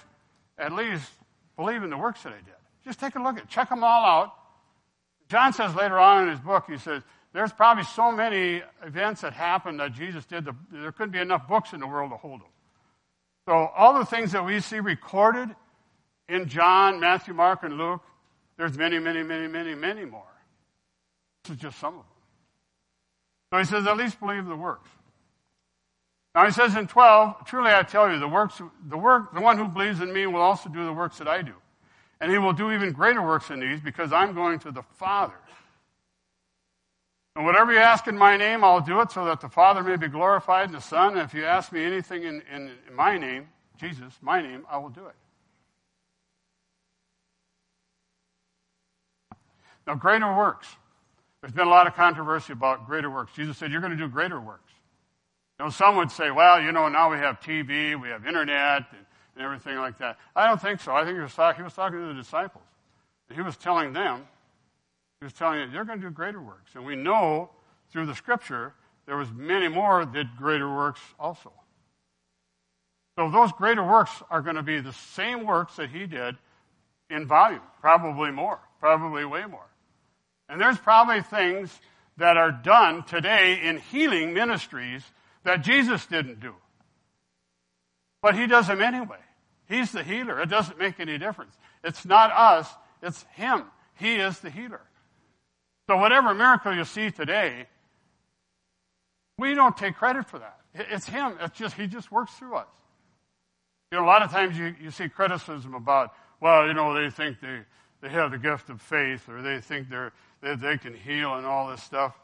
at 0.57 0.71
least 0.71 1.09
believe 1.57 1.83
in 1.83 1.89
the 1.89 1.97
works 1.97 2.23
that 2.23 2.31
I 2.31 2.37
did. 2.37 2.53
Just 2.85 2.99
take 2.99 3.15
a 3.15 3.19
look 3.21 3.37
at. 3.37 3.49
Check 3.49 3.69
them 3.69 3.83
all 3.83 4.05
out. 4.05 4.33
John 5.29 5.51
says 5.51 5.75
later 5.75 5.97
on 5.97 6.23
in 6.23 6.29
his 6.29 6.39
book, 6.39 6.65
he 6.69 6.77
says, 6.77 7.01
there's 7.33 7.51
probably 7.51 7.83
so 7.83 8.11
many 8.11 8.61
events 8.85 9.21
that 9.21 9.33
happened 9.33 9.79
that 9.79 9.93
Jesus 9.93 10.25
did, 10.25 10.45
that 10.45 10.55
there 10.71 10.91
couldn't 10.91 11.11
be 11.11 11.19
enough 11.19 11.47
books 11.47 11.73
in 11.73 11.79
the 11.79 11.87
world 11.87 12.11
to 12.11 12.17
hold 12.17 12.41
them. 12.41 12.49
So, 13.49 13.71
all 13.75 13.97
the 13.97 14.05
things 14.05 14.33
that 14.33 14.45
we 14.45 14.59
see 14.59 14.79
recorded 14.79 15.49
in 16.27 16.47
John, 16.47 16.99
Matthew, 16.99 17.33
Mark, 17.33 17.63
and 17.63 17.79
Luke, 17.79 18.03
there's 18.59 18.77
many, 18.77 18.99
many, 18.99 19.23
many, 19.23 19.47
many, 19.47 19.73
many 19.73 20.05
more. 20.05 20.21
This 21.43 21.55
is 21.55 21.59
just 21.59 21.79
some 21.79 21.95
of 21.95 22.01
them. 22.01 22.05
So 23.51 23.57
he 23.57 23.63
says, 23.63 23.87
at 23.87 23.97
least 23.97 24.19
believe 24.19 24.45
the 24.45 24.55
works. 24.55 24.87
Now 26.35 26.45
he 26.45 26.51
says 26.51 26.75
in 26.75 26.85
12, 26.85 27.47
truly 27.47 27.71
I 27.71 27.81
tell 27.81 28.11
you, 28.11 28.19
the 28.19 28.27
works, 28.27 28.61
the 28.87 28.97
work, 28.99 29.33
the 29.33 29.41
one 29.41 29.57
who 29.57 29.67
believes 29.67 29.99
in 29.99 30.13
me 30.13 30.27
will 30.27 30.41
also 30.41 30.69
do 30.69 30.85
the 30.85 30.93
works 30.93 31.17
that 31.17 31.27
I 31.27 31.41
do. 31.41 31.55
And 32.21 32.31
he 32.31 32.37
will 32.37 32.53
do 32.53 32.71
even 32.71 32.91
greater 32.91 33.25
works 33.25 33.47
than 33.47 33.61
these 33.61 33.79
because 33.79 34.13
I'm 34.13 34.35
going 34.35 34.59
to 34.59 34.71
the 34.71 34.83
Father. 34.83 35.33
And 37.39 37.45
whatever 37.45 37.71
you 37.71 37.79
ask 37.79 38.05
in 38.07 38.17
my 38.17 38.35
name, 38.35 38.65
I'll 38.65 38.81
do 38.81 38.99
it 38.99 39.13
so 39.13 39.23
that 39.23 39.39
the 39.39 39.47
Father 39.47 39.81
may 39.81 39.95
be 39.95 40.09
glorified 40.09 40.67
in 40.67 40.73
the 40.73 40.81
Son. 40.81 41.17
And 41.17 41.21
if 41.21 41.33
you 41.33 41.45
ask 41.45 41.71
me 41.71 41.81
anything 41.85 42.23
in, 42.23 42.43
in, 42.53 42.69
in 42.85 42.93
my 42.93 43.17
name, 43.17 43.47
Jesus, 43.79 44.13
my 44.21 44.41
name, 44.41 44.65
I 44.69 44.77
will 44.77 44.89
do 44.89 45.05
it. 45.05 45.15
Now, 49.87 49.95
greater 49.95 50.35
works. 50.35 50.67
There's 51.39 51.53
been 51.53 51.65
a 51.65 51.69
lot 51.69 51.87
of 51.87 51.95
controversy 51.95 52.51
about 52.51 52.85
greater 52.85 53.09
works. 53.09 53.31
Jesus 53.33 53.57
said, 53.57 53.71
You're 53.71 53.79
going 53.79 53.97
to 53.97 53.97
do 53.97 54.09
greater 54.09 54.41
works. 54.41 54.73
You 55.59 55.67
know, 55.67 55.71
some 55.71 55.95
would 55.95 56.11
say, 56.11 56.31
Well, 56.31 56.61
you 56.61 56.73
know, 56.73 56.89
now 56.89 57.09
we 57.09 57.19
have 57.19 57.39
TV, 57.39 57.97
we 57.97 58.09
have 58.09 58.27
internet, 58.27 58.83
and, 58.91 59.05
and 59.37 59.45
everything 59.45 59.77
like 59.77 59.97
that. 59.99 60.17
I 60.35 60.45
don't 60.45 60.61
think 60.61 60.81
so. 60.81 60.91
I 60.91 61.05
think 61.05 61.15
he 61.15 61.21
was, 61.21 61.33
talk, 61.33 61.55
he 61.55 61.63
was 61.63 61.73
talking 61.73 62.01
to 62.01 62.07
the 62.07 62.15
disciples. 62.15 62.65
He 63.33 63.41
was 63.41 63.55
telling 63.55 63.93
them, 63.93 64.27
He 65.19 65.25
was 65.25 65.33
telling 65.33 65.59
them, 65.59 65.71
You're 65.73 65.85
going 65.85 65.99
to 65.99 66.07
do 66.07 66.13
greater 66.13 66.41
works. 66.41 66.71
And 66.75 66.85
we 66.85 66.95
know 66.95 67.49
through 67.91 68.05
the 68.05 68.15
scripture 68.15 68.73
there 69.05 69.17
was 69.17 69.31
many 69.31 69.67
more 69.67 70.05
that 70.05 70.37
greater 70.37 70.69
works 70.69 71.01
also. 71.19 71.51
So 73.17 73.29
those 73.29 73.51
greater 73.51 73.83
works 73.83 74.11
are 74.29 74.41
going 74.41 74.55
to 74.55 74.63
be 74.63 74.79
the 74.79 74.93
same 74.93 75.45
works 75.45 75.75
that 75.75 75.89
he 75.89 76.05
did 76.05 76.37
in 77.09 77.27
volume, 77.27 77.61
probably 77.81 78.31
more, 78.31 78.59
probably 78.79 79.25
way 79.25 79.45
more. 79.45 79.65
And 80.47 80.61
there's 80.61 80.77
probably 80.77 81.21
things 81.21 81.77
that 82.17 82.37
are 82.37 82.51
done 82.51 83.03
today 83.03 83.59
in 83.63 83.77
healing 83.77 84.33
ministries 84.33 85.03
that 85.43 85.63
Jesus 85.63 86.05
didn't 86.05 86.39
do. 86.39 86.53
But 88.21 88.35
he 88.35 88.47
does 88.47 88.67
them 88.67 88.81
anyway. 88.81 89.19
He's 89.67 89.91
the 89.91 90.03
healer. 90.03 90.41
It 90.41 90.49
doesn't 90.49 90.77
make 90.77 90.99
any 90.99 91.17
difference. 91.17 91.55
It's 91.83 92.05
not 92.05 92.31
us, 92.31 92.69
it's 93.01 93.23
him. 93.33 93.63
He 93.95 94.15
is 94.15 94.39
the 94.39 94.49
healer. 94.49 94.81
So 95.89 95.97
whatever 95.97 96.35
miracle 96.35 96.75
you 96.75 96.85
see 96.85 97.09
today, 97.09 97.65
we 99.39 99.55
don't 99.55 99.75
take 99.75 99.95
credit 99.95 100.27
for 100.27 100.37
that. 100.37 100.59
It's 100.75 101.07
him. 101.07 101.33
It's 101.41 101.57
just 101.57 101.75
he 101.75 101.87
just 101.87 102.11
works 102.11 102.31
through 102.33 102.57
us. 102.57 102.67
You 103.91 103.97
know, 103.97 104.05
a 104.05 104.05
lot 104.05 104.21
of 104.21 104.29
times 104.29 104.55
you, 104.55 104.75
you 104.79 104.91
see 104.91 105.09
criticism 105.09 105.73
about, 105.73 106.13
well, 106.41 106.67
you 106.67 106.75
know, 106.75 106.93
they 106.93 107.09
think 107.09 107.41
they, 107.41 107.61
they 108.01 108.09
have 108.09 108.29
the 108.29 108.37
gift 108.37 108.69
of 108.69 108.79
faith 108.79 109.27
or 109.27 109.41
they 109.41 109.61
think 109.61 109.89
they're 109.89 110.13
that 110.43 110.61
they 110.61 110.77
can 110.77 110.93
heal 110.93 111.33
and 111.33 111.47
all 111.47 111.71
this 111.71 111.81
stuff. 111.81 112.15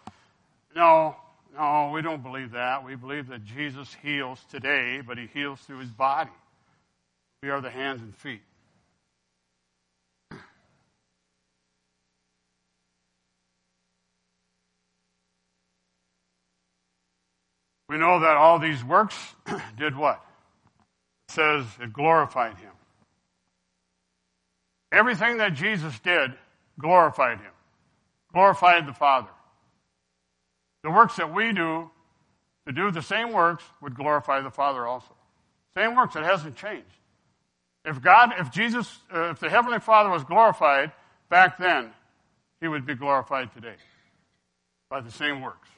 No, 0.76 1.16
no, 1.58 1.90
we 1.92 2.04
don't 2.04 2.22
believe 2.22 2.52
that. 2.52 2.86
We 2.86 2.94
believe 2.94 3.30
that 3.30 3.44
Jesus 3.46 3.96
heals 4.04 4.46
today, 4.52 5.02
but 5.02 5.18
he 5.18 5.26
heals 5.34 5.60
through 5.62 5.80
his 5.80 5.90
body. 5.90 6.30
We 7.42 7.50
are 7.50 7.62
the 7.62 7.72
hands 7.72 8.04
and 8.04 8.14
feet. 8.14 8.44
We 17.88 17.98
know 17.98 18.20
that 18.20 18.38
all 18.38 18.60
these 18.60 18.84
works 18.84 19.16
did 19.78 19.96
what? 19.96 20.24
It 21.28 21.34
says 21.34 21.66
it 21.82 21.94
glorified 21.94 22.58
him. 22.58 22.72
Everything 24.92 25.38
that 25.38 25.54
Jesus 25.54 25.98
did 26.00 26.34
glorified 26.80 27.40
him 27.40 27.52
glorified 28.36 28.86
the 28.86 28.94
Father. 28.94 29.30
The 30.84 30.92
works 30.92 31.16
that 31.16 31.34
we 31.34 31.54
do, 31.54 31.90
to 32.68 32.74
do 32.74 32.92
the 32.92 33.02
same 33.02 33.32
works, 33.32 33.64
would 33.82 33.96
glorify 33.96 34.42
the 34.42 34.52
Father 34.52 34.86
also. 34.86 35.16
Same 35.74 35.96
works, 35.96 36.18
it 36.18 36.24
hasn't 36.24 36.58
changed. 36.58 36.86
If 37.86 38.02
God, 38.02 38.34
if 38.38 38.52
Jesus, 38.52 39.00
uh, 39.14 39.30
if 39.30 39.40
the 39.40 39.50
Heavenly 39.50 39.80
Father 39.80 40.10
was 40.10 40.26
glorified 40.26 40.92
back 41.30 41.58
then, 41.58 41.92
He 42.60 42.68
would 42.68 42.86
be 42.86 42.94
glorified 42.94 43.54
today 43.54 43.76
by 44.90 45.00
the 45.00 45.12
same 45.12 45.42
works. 45.42 45.70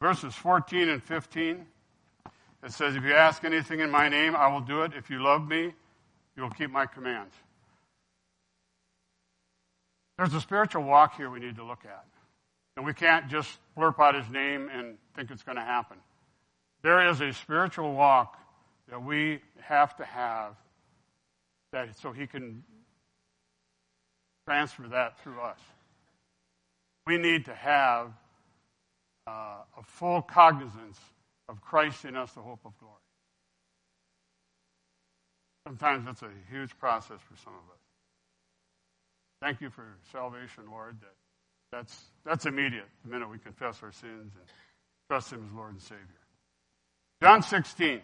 Verses 0.00 0.34
14 0.34 0.88
and 0.88 1.02
15, 1.02 1.66
it 2.64 2.72
says, 2.72 2.96
If 2.96 3.04
you 3.04 3.14
ask 3.14 3.44
anything 3.44 3.80
in 3.80 3.90
my 3.90 4.08
name, 4.08 4.36
I 4.36 4.48
will 4.48 4.60
do 4.60 4.82
it. 4.82 4.92
If 4.94 5.08
you 5.08 5.22
love 5.22 5.46
me, 5.46 5.72
you 6.36 6.42
will 6.42 6.50
keep 6.50 6.70
my 6.70 6.86
commands. 6.86 7.34
There's 10.18 10.34
a 10.34 10.40
spiritual 10.40 10.82
walk 10.82 11.16
here 11.16 11.30
we 11.30 11.40
need 11.40 11.56
to 11.56 11.64
look 11.64 11.84
at. 11.84 12.04
And 12.76 12.84
we 12.84 12.92
can't 12.92 13.28
just 13.28 13.58
blurp 13.76 13.98
out 13.98 14.14
his 14.14 14.28
name 14.30 14.68
and 14.72 14.98
think 15.14 15.30
it's 15.30 15.42
going 15.42 15.56
to 15.56 15.62
happen. 15.62 15.96
There 16.82 17.08
is 17.08 17.20
a 17.20 17.32
spiritual 17.32 17.94
walk 17.94 18.38
that 18.88 19.02
we 19.02 19.40
have 19.60 19.96
to 19.96 20.04
have 20.04 20.54
that 21.72 21.98
so 21.98 22.12
he 22.12 22.26
can 22.26 22.62
transfer 24.46 24.86
that 24.88 25.18
through 25.20 25.40
us. 25.40 25.58
We 27.06 27.18
need 27.18 27.46
to 27.46 27.54
have 27.54 28.12
uh, 29.26 29.62
a 29.78 29.82
full 29.82 30.22
cognizance 30.22 30.98
of 31.48 31.60
Christ 31.60 32.04
in 32.04 32.16
us, 32.16 32.32
the 32.32 32.40
hope 32.40 32.60
of 32.64 32.78
glory. 32.78 32.94
Sometimes 35.66 36.04
that's 36.04 36.22
a 36.22 36.30
huge 36.50 36.78
process 36.78 37.20
for 37.20 37.36
some 37.42 37.52
of 37.52 37.70
us. 37.72 37.80
Thank 39.42 39.60
you 39.60 39.70
for 39.70 39.84
salvation, 40.12 40.64
Lord. 40.70 40.96
That 41.00 41.14
that's 41.72 42.04
that's 42.24 42.46
immediate 42.46 42.86
the 43.04 43.10
minute 43.10 43.28
we 43.28 43.38
confess 43.38 43.82
our 43.82 43.92
sins 43.92 44.32
and 44.34 44.44
trust 45.10 45.32
Him 45.32 45.44
as 45.46 45.56
Lord 45.56 45.72
and 45.72 45.82
Savior. 45.82 46.04
John 47.22 47.42
16. 47.42 48.00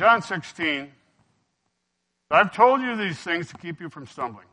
John 0.00 0.22
16, 0.22 0.90
I've 2.30 2.54
told 2.54 2.80
you 2.80 2.96
these 2.96 3.18
things 3.18 3.48
to 3.48 3.58
keep 3.58 3.82
you 3.82 3.90
from 3.90 4.06
stumbling. 4.06 4.46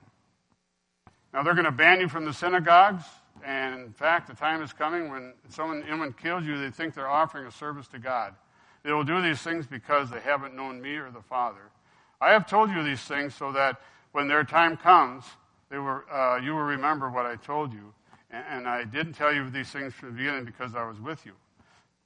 Now 1.34 1.42
they're 1.42 1.54
going 1.54 1.64
to 1.64 1.72
ban 1.72 2.02
you 2.02 2.10
from 2.10 2.26
the 2.26 2.34
synagogues, 2.34 3.04
and 3.46 3.80
in 3.80 3.94
fact, 3.94 4.28
the 4.28 4.34
time 4.34 4.62
is 4.62 4.74
coming 4.74 5.10
when 5.10 5.32
someone, 5.48 5.86
anyone 5.88 6.12
kills 6.12 6.46
you, 6.46 6.60
they 6.60 6.70
think 6.70 6.96
they're 6.96 7.08
offering 7.08 7.48
a 7.48 7.52
service 7.52 7.88
to 7.94 7.98
God. 7.98 8.36
They 8.84 8.92
will 8.92 9.06
do 9.06 9.22
these 9.22 9.40
things 9.40 9.66
because 9.66 10.10
they 10.10 10.20
haven't 10.20 10.54
known 10.54 10.82
me 10.82 10.98
or 10.98 11.12
the 11.12 11.22
Father. 11.22 11.72
I 12.20 12.32
have 12.32 12.46
told 12.46 12.70
you 12.70 12.84
these 12.84 13.00
things 13.00 13.34
so 13.34 13.54
that 13.54 13.80
when 14.12 14.28
their 14.28 14.44
time 14.44 14.76
comes, 14.76 15.24
they 15.70 15.78
will, 15.78 16.02
uh, 16.12 16.42
you 16.44 16.56
will 16.56 16.64
remember 16.64 17.10
what 17.10 17.26
I 17.26 17.38
told 17.38 17.72
you. 17.72 17.94
And, 18.32 18.44
and 18.50 18.68
I 18.68 18.84
didn't 18.84 19.14
tell 19.14 19.34
you 19.34 19.50
these 19.50 19.70
things 19.70 19.94
from 19.94 20.10
the 20.10 20.16
beginning 20.16 20.44
because 20.44 20.76
I 20.76 20.86
was 20.86 21.00
with 21.00 21.26
you. 21.26 21.36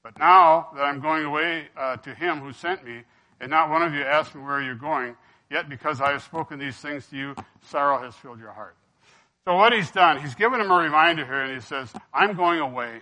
But 0.04 0.20
now 0.20 0.70
that 0.76 0.84
I'm 0.84 1.00
going 1.00 1.26
away 1.26 1.70
uh, 1.76 1.98
to 1.98 2.14
him 2.14 2.40
who 2.40 2.54
sent 2.54 2.86
me, 2.86 3.02
and 3.42 3.50
not 3.50 3.70
one 3.70 3.82
of 3.82 3.94
you 3.94 4.04
asked 4.04 4.36
me 4.36 4.42
where 4.42 4.62
you're 4.62 4.76
going, 4.76 5.16
yet 5.50 5.68
because 5.68 6.00
I 6.00 6.12
have 6.12 6.22
spoken 6.22 6.60
these 6.60 6.78
things 6.78 7.06
to 7.08 7.18
you, 7.18 7.36
sorrow 7.70 8.02
has 8.02 8.16
filled 8.16 8.40
your 8.40 8.52
heart. 8.52 8.76
So 9.46 9.56
what 9.56 9.74
he's 9.74 9.90
done, 9.90 10.22
he's 10.22 10.36
given 10.36 10.62
him 10.62 10.70
a 10.70 10.76
reminder 10.76 11.26
here 11.26 11.42
and 11.42 11.54
he 11.56 11.60
says, 11.60 11.92
I'm 12.14 12.36
going 12.38 12.60
away. 12.60 13.02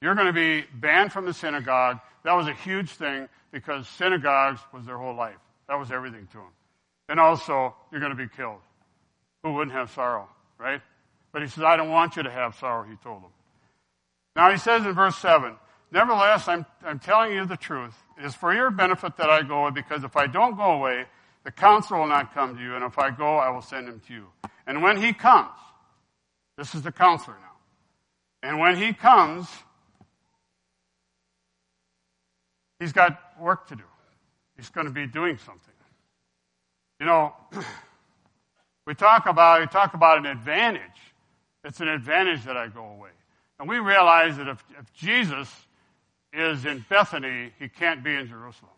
You're 0.00 0.14
going 0.14 0.26
to 0.26 0.32
be 0.32 0.64
banned 0.74 1.12
from 1.12 1.26
the 1.26 1.34
synagogue. 1.34 2.00
That 2.24 2.32
was 2.32 2.48
a 2.48 2.54
huge 2.54 2.90
thing 2.90 3.28
because 3.52 3.86
synagogues 3.86 4.60
was 4.72 4.86
their 4.86 4.96
whole 4.96 5.14
life. 5.14 5.36
That 5.68 5.78
was 5.78 5.92
everything 5.92 6.26
to 6.28 6.38
them. 6.38 6.52
And 7.10 7.20
also, 7.20 7.76
you're 7.90 8.00
going 8.00 8.16
to 8.16 8.16
be 8.16 8.28
killed. 8.34 8.60
Who 9.44 9.52
wouldn't 9.52 9.76
have 9.76 9.90
sorrow, 9.90 10.28
right? 10.58 10.80
But 11.32 11.42
he 11.42 11.48
says, 11.48 11.64
I 11.64 11.76
don't 11.76 11.90
want 11.90 12.16
you 12.16 12.22
to 12.22 12.30
have 12.30 12.54
sorrow, 12.54 12.88
he 12.88 12.96
told 12.96 13.22
them. 13.22 13.30
Now 14.34 14.50
he 14.50 14.56
says 14.56 14.86
in 14.86 14.94
verse 14.94 15.16
7, 15.18 15.54
Nevertheless, 15.92 16.48
I'm, 16.48 16.64
I'm 16.84 16.98
telling 16.98 17.32
you 17.32 17.44
the 17.44 17.56
truth. 17.56 17.94
It 18.18 18.24
is 18.24 18.34
for 18.34 18.54
your 18.54 18.70
benefit 18.70 19.18
that 19.18 19.28
I 19.28 19.42
go, 19.42 19.70
because 19.70 20.04
if 20.04 20.16
I 20.16 20.26
don't 20.26 20.56
go 20.56 20.72
away, 20.72 21.04
the 21.44 21.50
counselor 21.50 22.00
will 22.00 22.06
not 22.06 22.32
come 22.32 22.56
to 22.56 22.62
you, 22.62 22.74
and 22.74 22.82
if 22.82 22.98
I 22.98 23.10
go, 23.10 23.36
I 23.36 23.50
will 23.50 23.60
send 23.60 23.88
him 23.88 24.00
to 24.06 24.14
you. 24.14 24.26
And 24.66 24.82
when 24.82 24.96
he 24.96 25.12
comes, 25.12 25.50
this 26.56 26.74
is 26.74 26.80
the 26.80 26.92
counselor 26.92 27.36
now. 27.36 28.48
And 28.48 28.58
when 28.58 28.76
he 28.76 28.94
comes, 28.94 29.48
he's 32.80 32.92
got 32.92 33.20
work 33.38 33.68
to 33.68 33.76
do. 33.76 33.84
He's 34.56 34.70
going 34.70 34.86
to 34.86 34.92
be 34.92 35.06
doing 35.06 35.36
something. 35.38 35.74
You 37.00 37.06
know, 37.06 37.34
we 38.86 38.94
talk 38.94 39.26
about 39.26 39.60
we 39.60 39.66
talk 39.66 39.94
about 39.94 40.18
an 40.18 40.26
advantage. 40.26 40.80
It's 41.64 41.80
an 41.80 41.88
advantage 41.88 42.44
that 42.44 42.56
I 42.56 42.68
go 42.68 42.84
away. 42.84 43.10
And 43.58 43.68
we 43.68 43.78
realize 43.78 44.36
that 44.38 44.48
if, 44.48 44.64
if 44.78 44.92
Jesus 44.92 45.48
is 46.32 46.64
in 46.64 46.84
Bethany, 46.88 47.52
he 47.58 47.68
can't 47.68 48.02
be 48.02 48.14
in 48.14 48.26
Jerusalem. 48.26 48.72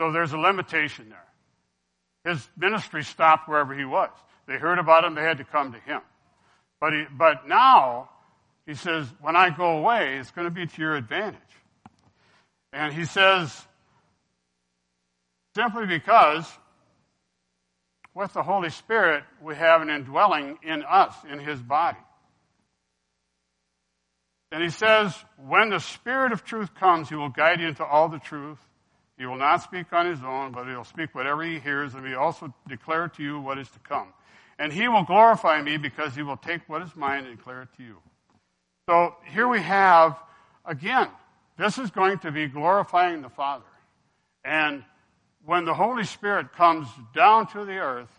So 0.00 0.12
there's 0.12 0.32
a 0.32 0.38
limitation 0.38 1.10
there. 1.10 2.32
His 2.32 2.48
ministry 2.56 3.04
stopped 3.04 3.48
wherever 3.48 3.74
he 3.74 3.84
was. 3.84 4.10
They 4.46 4.56
heard 4.56 4.78
about 4.78 5.04
him, 5.04 5.14
they 5.14 5.22
had 5.22 5.38
to 5.38 5.44
come 5.44 5.72
to 5.72 5.78
him. 5.80 6.00
But, 6.80 6.92
he, 6.92 7.04
but 7.10 7.46
now, 7.46 8.08
he 8.66 8.74
says, 8.74 9.06
when 9.20 9.36
I 9.36 9.50
go 9.50 9.78
away, 9.78 10.18
it's 10.18 10.30
going 10.30 10.46
to 10.46 10.50
be 10.50 10.66
to 10.66 10.80
your 10.80 10.96
advantage. 10.96 11.40
And 12.72 12.92
he 12.92 13.04
says, 13.04 13.54
simply 15.54 15.86
because 15.86 16.50
with 18.14 18.32
the 18.32 18.42
Holy 18.42 18.70
Spirit, 18.70 19.24
we 19.42 19.54
have 19.56 19.82
an 19.82 19.90
indwelling 19.90 20.58
in 20.62 20.82
us, 20.82 21.14
in 21.30 21.38
his 21.38 21.60
body. 21.60 21.98
And 24.52 24.62
he 24.62 24.70
says, 24.70 25.14
when 25.36 25.70
the 25.70 25.78
Spirit 25.78 26.32
of 26.32 26.44
truth 26.44 26.74
comes, 26.74 27.08
he 27.08 27.14
will 27.14 27.28
guide 27.28 27.60
you 27.60 27.68
into 27.68 27.84
all 27.84 28.08
the 28.08 28.18
truth. 28.18 28.58
He 29.16 29.26
will 29.26 29.36
not 29.36 29.62
speak 29.62 29.92
on 29.92 30.06
his 30.06 30.22
own, 30.24 30.52
but 30.52 30.66
he'll 30.66 30.84
speak 30.84 31.14
whatever 31.14 31.42
he 31.42 31.58
hears, 31.58 31.94
and 31.94 32.04
he 32.04 32.12
will 32.12 32.20
also 32.20 32.52
declare 32.68 33.08
to 33.08 33.22
you 33.22 33.40
what 33.40 33.58
is 33.58 33.68
to 33.70 33.78
come. 33.80 34.08
And 34.58 34.72
he 34.72 34.88
will 34.88 35.04
glorify 35.04 35.62
me 35.62 35.76
because 35.76 36.14
he 36.14 36.22
will 36.22 36.36
take 36.36 36.68
what 36.68 36.82
is 36.82 36.96
mine 36.96 37.26
and 37.26 37.36
declare 37.36 37.62
it 37.62 37.68
to 37.76 37.82
you. 37.82 37.96
So 38.88 39.14
here 39.32 39.46
we 39.46 39.60
have, 39.60 40.18
again, 40.64 41.08
this 41.56 41.78
is 41.78 41.90
going 41.90 42.18
to 42.20 42.32
be 42.32 42.48
glorifying 42.48 43.22
the 43.22 43.28
Father. 43.28 43.64
And 44.44 44.82
when 45.44 45.64
the 45.64 45.74
Holy 45.74 46.04
Spirit 46.04 46.52
comes 46.54 46.88
down 47.14 47.46
to 47.52 47.64
the 47.64 47.78
earth, 47.78 48.10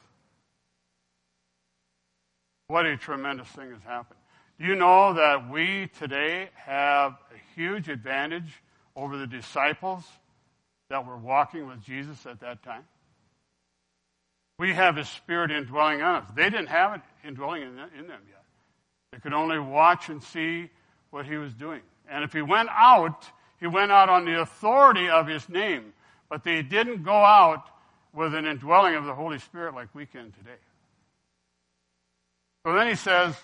what 2.67 2.85
a 2.85 2.95
tremendous 2.95 3.47
thing 3.49 3.71
has 3.71 3.81
happened. 3.81 4.20
You 4.61 4.75
know 4.75 5.13
that 5.13 5.49
we 5.49 5.89
today 5.97 6.49
have 6.53 7.13
a 7.13 7.59
huge 7.59 7.89
advantage 7.89 8.61
over 8.95 9.17
the 9.17 9.25
disciples 9.25 10.03
that 10.91 11.03
were 11.03 11.17
walking 11.17 11.65
with 11.65 11.81
Jesus 11.81 12.27
at 12.27 12.41
that 12.41 12.61
time? 12.61 12.83
We 14.59 14.73
have 14.73 14.97
His 14.97 15.09
Spirit 15.09 15.49
indwelling 15.49 16.03
on 16.03 16.21
us. 16.21 16.29
They 16.35 16.51
didn't 16.51 16.67
have 16.67 16.93
it 16.93 17.01
indwelling 17.27 17.63
in 17.63 17.75
them 17.75 17.89
yet. 17.97 18.43
They 19.11 19.17
could 19.17 19.33
only 19.33 19.57
watch 19.57 20.09
and 20.09 20.21
see 20.21 20.69
what 21.09 21.25
He 21.25 21.37
was 21.37 21.55
doing. 21.55 21.81
And 22.07 22.23
if 22.23 22.31
He 22.31 22.43
went 22.43 22.69
out, 22.69 23.25
He 23.59 23.65
went 23.65 23.91
out 23.91 24.09
on 24.09 24.25
the 24.25 24.41
authority 24.41 25.09
of 25.09 25.25
His 25.25 25.49
name. 25.49 25.91
But 26.29 26.43
they 26.43 26.61
didn't 26.61 27.01
go 27.01 27.15
out 27.15 27.63
with 28.13 28.35
an 28.35 28.45
indwelling 28.45 28.93
of 28.93 29.05
the 29.05 29.15
Holy 29.15 29.39
Spirit 29.39 29.73
like 29.73 29.87
we 29.95 30.05
can 30.05 30.25
today. 30.25 30.59
So 32.63 32.73
then 32.73 32.87
He 32.89 32.95
says, 32.95 33.35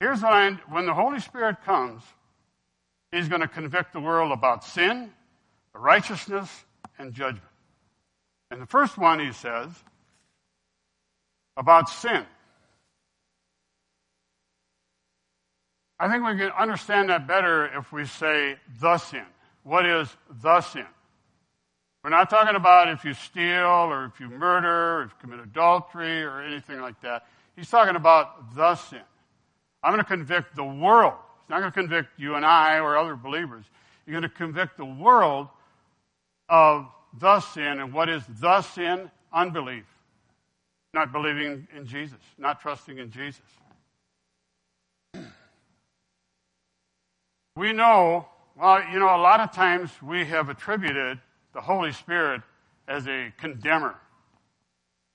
Here's 0.00 0.22
I, 0.22 0.52
when 0.68 0.86
the 0.86 0.94
Holy 0.94 1.20
Spirit 1.20 1.62
comes, 1.64 2.02
He's 3.10 3.28
going 3.28 3.40
to 3.40 3.48
convict 3.48 3.92
the 3.92 4.00
world 4.00 4.32
about 4.32 4.64
sin, 4.64 5.10
righteousness, 5.74 6.50
and 6.98 7.14
judgment. 7.14 7.42
And 8.50 8.60
the 8.60 8.66
first 8.66 8.98
one, 8.98 9.18
he 9.18 9.32
says, 9.32 9.70
about 11.56 11.88
sin. 11.88 12.24
I 15.98 16.08
think 16.08 16.24
we 16.24 16.36
can 16.36 16.52
understand 16.52 17.08
that 17.08 17.26
better 17.26 17.66
if 17.76 17.92
we 17.92 18.04
say 18.04 18.56
the 18.80 18.98
sin. 18.98 19.24
What 19.64 19.84
is 19.84 20.08
the 20.42 20.60
sin? 20.60 20.86
We're 22.04 22.10
not 22.10 22.30
talking 22.30 22.54
about 22.54 22.88
if 22.88 23.04
you 23.04 23.14
steal 23.14 23.66
or 23.66 24.04
if 24.04 24.20
you 24.20 24.28
murder 24.28 24.98
or 24.98 25.02
if 25.04 25.10
you 25.10 25.16
commit 25.20 25.40
adultery 25.40 26.22
or 26.22 26.40
anything 26.40 26.80
like 26.80 27.00
that. 27.00 27.26
He's 27.56 27.68
talking 27.68 27.96
about 27.96 28.54
the 28.54 28.76
sin. 28.76 29.02
I'm 29.82 29.92
going 29.92 30.04
to 30.04 30.08
convict 30.08 30.56
the 30.56 30.64
world. 30.64 31.14
He's 31.42 31.50
not 31.50 31.60
going 31.60 31.72
to 31.72 31.78
convict 31.78 32.18
you 32.18 32.34
and 32.34 32.44
I 32.44 32.78
or 32.78 32.96
other 32.96 33.16
believers. 33.16 33.64
You're 34.06 34.20
going 34.20 34.30
to 34.30 34.36
convict 34.36 34.76
the 34.76 34.84
world 34.84 35.48
of 36.48 36.86
the 37.18 37.40
sin. 37.40 37.80
And 37.80 37.92
what 37.92 38.08
is 38.08 38.22
the 38.40 38.62
sin? 38.62 39.10
Unbelief. 39.32 39.84
Not 40.94 41.12
believing 41.12 41.68
in 41.76 41.86
Jesus, 41.86 42.18
not 42.38 42.60
trusting 42.60 42.98
in 42.98 43.10
Jesus. 43.10 43.42
We 47.56 47.72
know, 47.72 48.26
well, 48.56 48.82
you 48.92 48.98
know, 48.98 49.14
a 49.14 49.20
lot 49.20 49.40
of 49.40 49.52
times 49.52 49.90
we 50.02 50.24
have 50.26 50.48
attributed 50.48 51.20
the 51.52 51.60
Holy 51.60 51.92
Spirit 51.92 52.42
as 52.86 53.06
a 53.06 53.32
condemner 53.36 53.96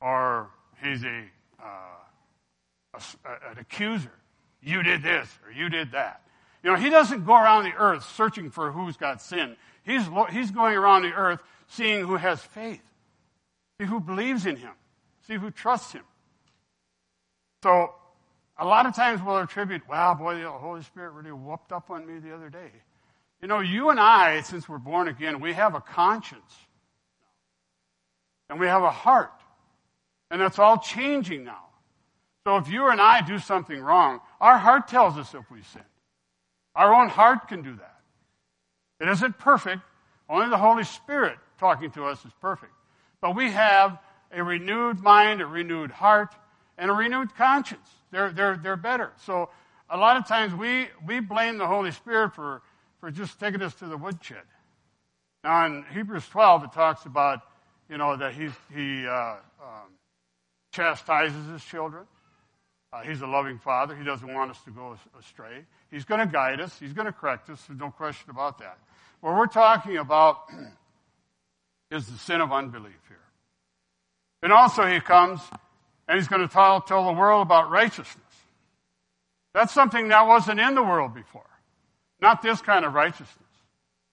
or 0.02 0.49
he's 0.84 1.04
a, 1.04 1.23
uh, 1.62 1.63
a, 2.93 3.30
an 3.52 3.60
accuser. 3.60 4.12
You 4.63 4.84
did 4.84 5.04
this 5.04 5.28
or 5.45 5.52
you 5.52 5.69
did 5.69 5.91
that. 5.91 6.21
You 6.63 6.71
know, 6.71 6.78
he 6.78 6.89
doesn't 6.89 7.26
go 7.26 7.34
around 7.34 7.65
the 7.65 7.73
earth 7.73 8.10
searching 8.15 8.49
for 8.49 8.71
who's 8.71 8.95
got 8.95 9.21
sin. 9.21 9.58
He's, 9.84 10.04
he's 10.32 10.52
going 10.52 10.76
around 10.76 11.04
the 11.04 11.12
earth 11.12 11.41
seeing 11.67 12.06
who 12.06 12.15
has 12.15 12.41
faith, 12.41 12.82
see 13.80 13.86
who 13.86 13.99
believes 13.99 14.45
in 14.45 14.56
him, 14.56 14.71
see 15.28 15.36
who 15.36 15.52
trusts 15.52 15.91
him. 15.91 16.04
So, 17.63 17.93
a 18.58 18.65
lot 18.65 18.86
of 18.86 18.95
times 18.95 19.19
we'll 19.21 19.39
attribute, 19.39 19.88
wow, 19.89 20.13
boy, 20.13 20.39
the 20.39 20.49
Holy 20.49 20.84
Spirit 20.84 21.12
really 21.12 21.32
whooped 21.32 21.71
up 21.71 21.89
on 21.89 22.06
me 22.06 22.19
the 22.19 22.34
other 22.34 22.49
day. 22.49 22.71
You 23.41 23.47
know, 23.47 23.60
you 23.60 23.89
and 23.89 23.99
I, 23.99 24.41
since 24.41 24.69
we're 24.69 24.78
born 24.78 25.08
again, 25.08 25.41
we 25.41 25.54
have 25.54 25.73
a 25.76 25.82
conscience. 25.82 26.54
And 28.49 28.60
we 28.60 28.67
have 28.67 28.84
a 28.84 28.91
heart. 28.91 29.34
And 30.30 30.39
that's 30.39 30.60
all 30.60 30.78
changing 30.78 31.43
now. 31.43 31.65
So 32.45 32.58
if 32.58 32.69
you 32.69 32.89
and 32.89 33.02
I 33.02 33.21
do 33.21 33.39
something 33.39 33.80
wrong, 33.80 34.19
our 34.43 34.58
heart 34.58 34.89
tells 34.89 35.17
us 35.17 35.34
if 35.34 35.49
we 35.49 35.62
sin. 35.62 35.82
Our 36.75 36.93
own 36.93 37.08
heart 37.08 37.47
can 37.47 37.62
do 37.62 37.77
that. 37.77 37.99
It 38.99 39.08
isn't 39.08 39.39
perfect. 39.39 39.82
Only 40.29 40.49
the 40.49 40.58
Holy 40.58 40.84
Spirit 40.84 41.38
talking 41.60 41.91
to 41.91 42.03
us 42.03 42.25
is 42.25 42.32
perfect. 42.41 42.73
But 43.21 43.38
we 43.38 43.51
have 43.51 43.97
a 44.34 44.43
renewed 44.43 44.99
mind, 44.99 45.41
a 45.41 45.45
renewed 45.45 45.91
heart, 45.91 46.36
and 46.77 46.91
a 46.91 46.93
renewed 46.93 47.34
conscience. 47.36 47.88
They're, 48.12 48.32
they're, 48.32 48.58
they're 48.62 48.75
better. 48.75 49.13
So 49.25 49.47
a 49.89 49.95
lot 49.95 50.17
of 50.17 50.27
times 50.27 50.53
we, 50.53 50.88
we 51.08 51.21
blame 51.21 51.58
the 51.58 51.67
Holy 51.67 51.91
Spirit 51.91 52.36
for, 52.36 52.62
for 52.99 53.12
just 53.12 53.39
taking 53.39 53.62
us 53.62 53.73
to 53.75 53.86
the 53.86 53.95
woodshed. 53.95 54.43
Now 55.45 55.67
in 55.67 55.86
Hebrews 55.93 56.27
12, 56.27 56.65
it 56.65 56.73
talks 56.73 57.06
about, 57.06 57.43
you 57.89 57.97
know, 57.97 58.17
that 58.17 58.34
he's, 58.34 58.51
he 58.75 59.08
uh, 59.08 59.36
um, 59.62 59.89
chastises 60.73 61.47
his 61.47 61.63
children. 61.63 62.03
Uh, 62.93 63.01
he's 63.01 63.21
a 63.21 63.27
loving 63.27 63.58
father. 63.58 63.95
He 63.95 64.03
doesn't 64.03 64.32
want 64.32 64.51
us 64.51 64.62
to 64.65 64.69
go 64.71 64.95
astray. 65.19 65.65
He's 65.89 66.06
going 66.06 66.19
to 66.19 66.32
guide 66.32 66.62
us. 66.62 66.77
He's 66.79 66.93
going 66.93 67.08
to 67.08 67.12
correct 67.12 67.49
us. 67.49 67.63
There's 67.67 67.79
no 67.79 67.89
question 67.89 68.29
about 68.29 68.60
that. 68.60 68.77
What 69.19 69.36
we're 69.36 69.47
talking 69.47 69.97
about 69.97 70.43
is 71.91 72.06
the 72.06 72.17
sin 72.19 72.39
of 72.39 72.51
unbelief 72.51 72.93
here. 73.08 73.17
And 74.43 74.53
also 74.53 74.86
he 74.86 74.99
comes 74.99 75.41
and 76.08 76.19
he's 76.19 76.27
going 76.27 76.41
to 76.41 76.47
tell, 76.47 76.82
tell 76.82 77.08
the 77.08 77.13
world 77.13 77.41
about 77.41 77.71
righteousness. 77.71 78.19
That's 79.56 79.73
something 79.73 80.10
that 80.10 80.27
wasn't 80.27 80.60
in 80.60 80.75
the 80.75 80.84
world 80.84 81.15
before. 81.15 81.49
Not 82.21 82.41
this 82.41 82.62
kind 82.62 82.86
of 82.86 82.93
righteousness, 82.93 83.29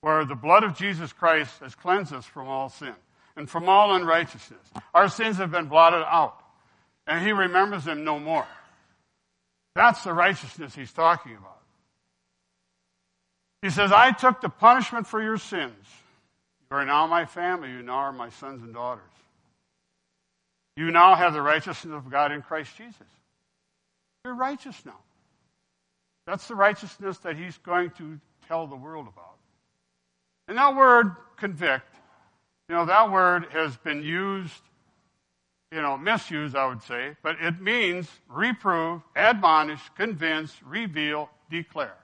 where 0.00 0.24
the 0.24 0.34
blood 0.34 0.64
of 0.64 0.76
Jesus 0.76 1.12
Christ 1.12 1.52
has 1.60 1.74
cleansed 1.74 2.12
us 2.12 2.24
from 2.24 2.48
all 2.48 2.68
sin 2.68 2.94
and 3.36 3.48
from 3.48 3.68
all 3.68 3.94
unrighteousness. 3.94 4.60
Our 4.94 5.08
sins 5.08 5.36
have 5.36 5.50
been 5.50 5.66
blotted 5.66 6.04
out, 6.06 6.36
and 7.06 7.24
he 7.24 7.32
remembers 7.32 7.84
them 7.84 8.04
no 8.04 8.18
more. 8.18 8.46
That's 9.74 10.02
the 10.04 10.12
righteousness 10.12 10.74
he's 10.74 10.92
talking 10.92 11.33
about. 11.33 11.61
He 13.62 13.70
says, 13.70 13.92
I 13.92 14.12
took 14.12 14.40
the 14.40 14.48
punishment 14.48 15.06
for 15.06 15.22
your 15.22 15.37
sins. 15.37 15.87
You 16.70 16.78
are 16.78 16.85
now 16.85 17.06
my 17.06 17.26
family. 17.26 17.70
You 17.70 17.83
now 17.83 17.94
are 17.94 18.12
my 18.12 18.30
sons 18.30 18.62
and 18.62 18.72
daughters. 18.72 19.02
You 20.76 20.90
now 20.90 21.14
have 21.14 21.35
the 21.35 21.42
righteousness 21.42 21.94
of 21.94 22.11
God 22.11 22.33
in 22.33 22.42
Christ 22.42 22.76
Jesus. 22.76 22.96
You're 24.24 24.35
righteous 24.35 24.76
now. 24.87 24.98
That's 26.26 26.46
the 26.48 26.54
righteousness 26.54 27.18
that 27.18 27.37
he's 27.37 27.59
going 27.59 27.90
to 27.98 28.18
tell 28.48 28.66
the 28.66 28.76
world 28.76 29.09
about. 29.09 29.37
And 30.48 30.59
that 30.59 30.74
word 30.76 31.14
convict, 31.37 31.94
you 32.68 32.74
know, 32.74 32.87
that 32.87 33.11
word 33.11 33.46
has 33.52 33.76
been 33.78 34.02
used, 34.02 34.62
you 35.72 35.80
know, 35.80 35.96
misuse, 35.96 36.54
I 36.54 36.66
would 36.66 36.83
say, 36.83 37.16
but 37.22 37.37
it 37.40 37.61
means 37.61 38.09
reprove, 38.28 39.02
admonish, 39.14 39.80
convince, 39.96 40.54
reveal, 40.64 41.30
declare. 41.48 41.96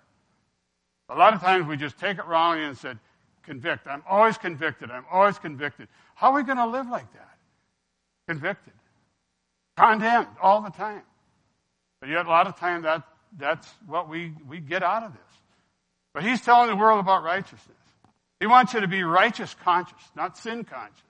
A 1.08 1.16
lot 1.16 1.34
of 1.34 1.40
times 1.40 1.66
we 1.66 1.76
just 1.76 1.98
take 1.98 2.18
it 2.18 2.26
wrongly 2.26 2.64
and 2.64 2.76
said, 2.76 2.98
convict. 3.42 3.86
I'm 3.86 4.02
always 4.08 4.38
convicted. 4.38 4.90
I'm 4.90 5.04
always 5.10 5.38
convicted. 5.38 5.88
How 6.14 6.32
are 6.32 6.34
we 6.34 6.42
going 6.42 6.58
to 6.58 6.66
live 6.66 6.88
like 6.88 7.12
that? 7.12 7.38
Convicted. 8.28 8.72
Condemned 9.76 10.28
all 10.40 10.62
the 10.62 10.70
time. 10.70 11.02
But 12.00 12.08
yet 12.10 12.26
a 12.26 12.28
lot 12.28 12.46
of 12.46 12.58
time 12.58 12.82
that, 12.82 13.02
that's 13.38 13.68
what 13.86 14.08
we, 14.08 14.32
we 14.48 14.58
get 14.58 14.82
out 14.82 15.02
of 15.02 15.12
this. 15.12 15.20
But 16.14 16.24
he's 16.24 16.40
telling 16.40 16.68
the 16.68 16.76
world 16.76 17.00
about 17.00 17.22
righteousness. 17.22 17.76
He 18.40 18.46
wants 18.46 18.74
you 18.74 18.80
to 18.80 18.88
be 18.88 19.02
righteous 19.02 19.54
conscious, 19.62 20.02
not 20.14 20.36
sin 20.36 20.64
conscious. 20.64 21.02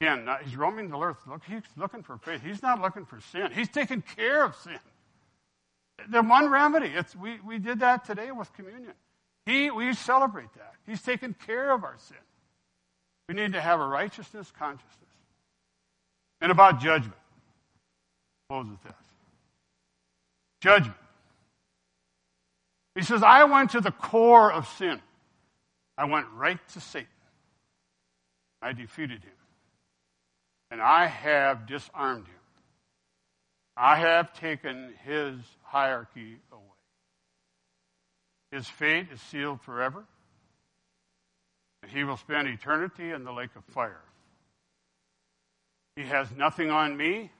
Again, 0.00 0.28
he's 0.44 0.56
roaming 0.56 0.90
the 0.90 0.98
earth. 0.98 1.18
Look, 1.26 1.42
he's 1.44 1.62
looking 1.76 2.02
for 2.02 2.18
faith. 2.18 2.40
He's 2.44 2.62
not 2.62 2.80
looking 2.80 3.04
for 3.04 3.20
sin. 3.32 3.50
He's 3.52 3.68
taking 3.68 4.02
care 4.02 4.44
of 4.44 4.54
sin. 4.56 4.78
The 6.10 6.22
one 6.22 6.48
remedy. 6.50 6.88
It's, 6.94 7.16
we, 7.16 7.40
we 7.44 7.58
did 7.58 7.80
that 7.80 8.04
today 8.04 8.30
with 8.30 8.52
communion. 8.54 8.92
He, 9.44 9.70
we 9.70 9.92
celebrate 9.94 10.52
that. 10.54 10.74
He's 10.86 11.02
taken 11.02 11.34
care 11.46 11.72
of 11.72 11.82
our 11.82 11.96
sin. 11.98 12.16
We 13.28 13.34
need 13.34 13.54
to 13.54 13.60
have 13.60 13.80
a 13.80 13.86
righteousness 13.86 14.52
consciousness. 14.56 14.94
And 16.40 16.52
about 16.52 16.80
judgment. 16.80 17.14
Close 18.48 18.66
with 18.66 18.82
this. 18.84 18.92
Judgment. 20.60 20.96
He 22.94 23.02
says, 23.02 23.22
I 23.22 23.44
went 23.44 23.72
to 23.72 23.80
the 23.80 23.90
core 23.90 24.52
of 24.52 24.68
sin. 24.78 25.00
I 25.96 26.04
went 26.04 26.26
right 26.34 26.58
to 26.74 26.80
Satan. 26.80 27.08
I 28.62 28.72
defeated 28.72 29.24
him. 29.24 29.32
And 30.70 30.80
I 30.82 31.06
have 31.06 31.66
disarmed 31.66 32.26
him. 32.26 32.34
I 33.76 33.96
have 33.96 34.32
taken 34.34 34.92
his 35.04 35.34
hierarchy 35.62 36.38
away. 36.52 36.62
His 38.50 38.66
fate 38.66 39.06
is 39.12 39.20
sealed 39.20 39.60
forever, 39.62 40.04
and 41.82 41.92
he 41.92 42.04
will 42.04 42.16
spend 42.16 42.48
eternity 42.48 43.10
in 43.10 43.24
the 43.24 43.32
lake 43.32 43.54
of 43.56 43.64
fire. 43.66 44.00
He 45.96 46.02
has 46.02 46.30
nothing 46.32 46.70
on 46.70 46.96
me, 46.96 47.30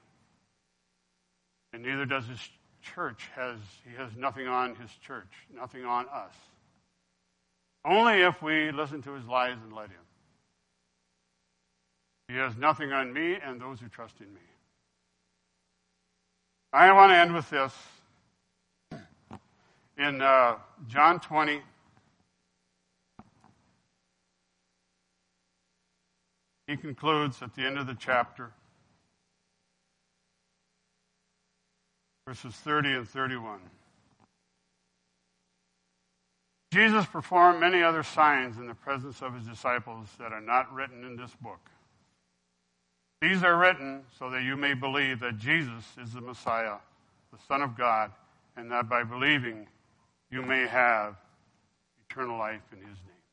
and 1.73 1.83
neither 1.83 2.05
does 2.05 2.25
his 2.27 2.39
church 2.81 3.27
has 3.35 3.57
he 3.87 3.95
has 3.95 4.15
nothing 4.15 4.47
on 4.47 4.75
his 4.75 4.91
church, 5.05 5.31
nothing 5.53 5.85
on 5.85 6.05
us. 6.07 6.33
Only 7.85 8.21
if 8.21 8.41
we 8.41 8.71
listen 8.71 9.01
to 9.03 9.13
his 9.13 9.25
lies 9.25 9.57
and 9.61 9.73
let 9.73 9.89
him. 9.89 10.08
He 12.29 12.35
has 12.35 12.55
nothing 12.55 12.93
on 12.93 13.11
me 13.11 13.37
and 13.43 13.59
those 13.59 13.79
who 13.79 13.87
trust 13.87 14.21
in 14.21 14.31
me. 14.31 14.39
I 16.71 16.91
want 16.91 17.11
to 17.11 17.17
end 17.17 17.33
with 17.33 17.49
this. 17.49 17.73
In 19.97 20.21
uh, 20.21 20.57
John 20.87 21.19
20, 21.19 21.59
he 26.67 26.77
concludes 26.77 27.41
at 27.41 27.55
the 27.55 27.63
end 27.63 27.79
of 27.79 27.87
the 27.87 27.95
chapter, 27.95 28.51
verses 32.27 32.53
30 32.53 32.89
and 32.93 33.09
31. 33.09 33.59
Jesus 36.71 37.07
performed 37.07 37.59
many 37.59 37.81
other 37.81 38.03
signs 38.03 38.59
in 38.59 38.67
the 38.67 38.75
presence 38.75 39.23
of 39.23 39.33
his 39.33 39.47
disciples 39.47 40.07
that 40.19 40.31
are 40.31 40.39
not 40.39 40.71
written 40.71 41.03
in 41.03 41.15
this 41.15 41.31
book. 41.41 41.71
These 43.21 43.43
are 43.43 43.57
written 43.57 44.03
so 44.17 44.29
that 44.29 44.43
you 44.43 44.55
may 44.55 44.73
believe 44.73 45.19
that 45.19 45.37
Jesus 45.37 45.83
is 46.01 46.13
the 46.13 46.21
Messiah, 46.21 46.77
the 47.33 47.39
Son 47.47 47.61
of 47.61 47.77
God, 47.77 48.11
and 48.55 48.71
that 48.71 48.87
by 48.87 49.03
believing 49.03 49.67
you 50.31 50.41
may 50.41 50.65
have 50.67 51.17
eternal 52.09 52.37
life 52.37 52.61
in 52.71 52.77
his 52.77 52.87
name. 52.87 53.23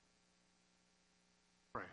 Pray. 1.72 1.84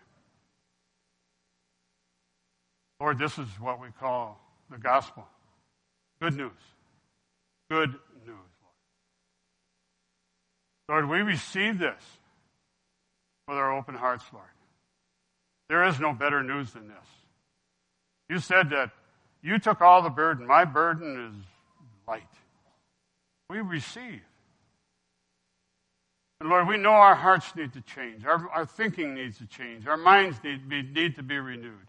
Lord, 3.00 3.20
this 3.20 3.38
is 3.38 3.48
what 3.60 3.80
we 3.80 3.89
call 4.00 4.39
the 4.72 4.78
gospel. 4.78 5.28
Good 6.20 6.36
news. 6.36 6.52
Good 7.70 7.91
news, 8.26 8.50
Lord. 10.88 11.04
Lord, 11.04 11.10
we 11.10 11.22
receive 11.22 11.78
this 11.78 12.02
with 13.48 13.58
our 13.58 13.76
open 13.78 13.96
hearts, 13.96 14.26
Lord. 14.34 14.46
There 15.70 15.84
is 15.86 16.00
no 16.00 16.14
better 16.14 16.41
news 16.41 16.72
than 16.72 16.88
this. 16.88 16.98
You 18.30 18.39
said 18.39 18.69
that 18.69 18.91
you 19.41 19.59
took 19.59 19.82
all 19.82 20.01
the 20.01 20.09
burden. 20.09 20.47
My 20.47 20.65
burden 20.65 21.30
is 21.30 21.45
light. 22.07 22.24
We 23.49 23.59
receive. 23.59 24.21
And 26.39 26.49
Lord, 26.49 26.67
we 26.67 26.78
know 26.78 26.91
our 26.91 27.15
hearts 27.15 27.55
need 27.55 27.74
to 27.74 27.82
change. 27.82 28.26
Our, 28.26 28.49
our 28.49 28.65
thinking 28.65 29.13
needs 29.13 29.38
to 29.38 29.45
change. 29.45 29.86
Our 29.88 29.97
minds 29.97 30.38
need, 30.43 30.67
be, 30.67 30.82
need 30.82 31.15
to 31.15 31.24
be 31.24 31.38
renewed. 31.38 31.88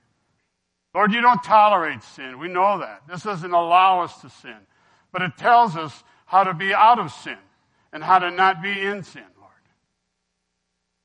Lord, 0.95 1.12
you 1.12 1.20
don't 1.20 1.43
tolerate 1.43 2.03
sin. 2.03 2.39
We 2.39 2.49
know 2.49 2.78
that. 2.78 3.03
This 3.09 3.22
doesn't 3.22 3.53
allow 3.53 4.03
us 4.03 4.20
to 4.20 4.30
sin. 4.30 4.59
But 5.12 5.22
it 5.22 5.37
tells 5.37 5.76
us 5.76 6.05
how 6.26 6.45
to 6.45 6.55
be 6.55 6.74
out 6.74 6.99
of 6.99 7.12
sin 7.12 7.39
and 7.93 8.03
how 8.03 8.18
to 8.18 8.30
not 8.30 8.62
be 8.62 8.80
in 8.80 9.03
sin, 9.03 9.24
Lord. 9.39 9.53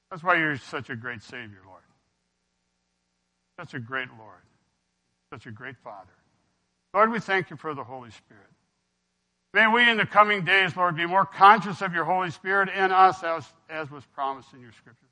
That's 0.09 0.23
why 0.23 0.37
you're 0.37 0.57
such 0.57 0.89
a 0.89 0.95
great 0.95 1.21
Savior, 1.21 1.61
Lord. 1.65 1.81
Such 3.59 3.73
a 3.75 3.79
great 3.79 4.09
Lord 4.17 4.41
such 5.31 5.45
a 5.45 5.51
great 5.51 5.77
Father. 5.77 6.09
Lord, 6.93 7.11
we 7.11 7.19
thank 7.19 7.49
you 7.49 7.55
for 7.55 7.73
the 7.73 7.83
Holy 7.83 8.11
Spirit. 8.11 8.43
May 9.53 9.67
we 9.67 9.89
in 9.89 9.97
the 9.97 10.05
coming 10.05 10.45
days, 10.45 10.75
Lord, 10.75 10.95
be 10.95 11.05
more 11.05 11.25
conscious 11.25 11.81
of 11.81 11.93
your 11.93 12.05
Holy 12.05 12.29
Spirit 12.29 12.69
in 12.69 12.91
us 12.91 13.23
as, 13.23 13.45
as 13.69 13.89
was 13.89 14.03
promised 14.13 14.53
in 14.53 14.61
your 14.61 14.71
scripture. 14.73 15.05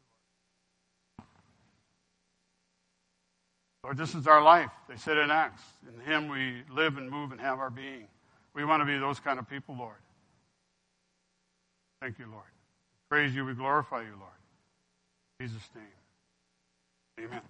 Lord, 3.83 3.97
this 3.97 4.15
is 4.15 4.27
our 4.27 4.43
life. 4.43 4.69
They 4.89 4.97
said 4.97 5.17
in 5.17 5.31
Acts. 5.31 5.61
In 5.87 5.99
him 6.01 6.27
we 6.27 6.63
live 6.75 6.97
and 6.97 7.09
move 7.09 7.31
and 7.31 7.39
have 7.39 7.59
our 7.59 7.69
being. 7.69 8.07
We 8.53 8.65
want 8.65 8.81
to 8.81 8.85
be 8.85 8.97
those 8.97 9.19
kind 9.19 9.39
of 9.39 9.49
people, 9.49 9.75
Lord. 9.77 9.95
Thank 12.01 12.19
you, 12.19 12.25
Lord. 12.29 12.43
Praise 13.09 13.33
you. 13.33 13.45
We 13.45 13.53
glorify 13.53 14.01
you, 14.01 14.13
Lord. 14.19 14.31
In 15.39 15.47
Jesus' 15.47 15.69
name. 15.73 17.25
Amen. 17.25 17.41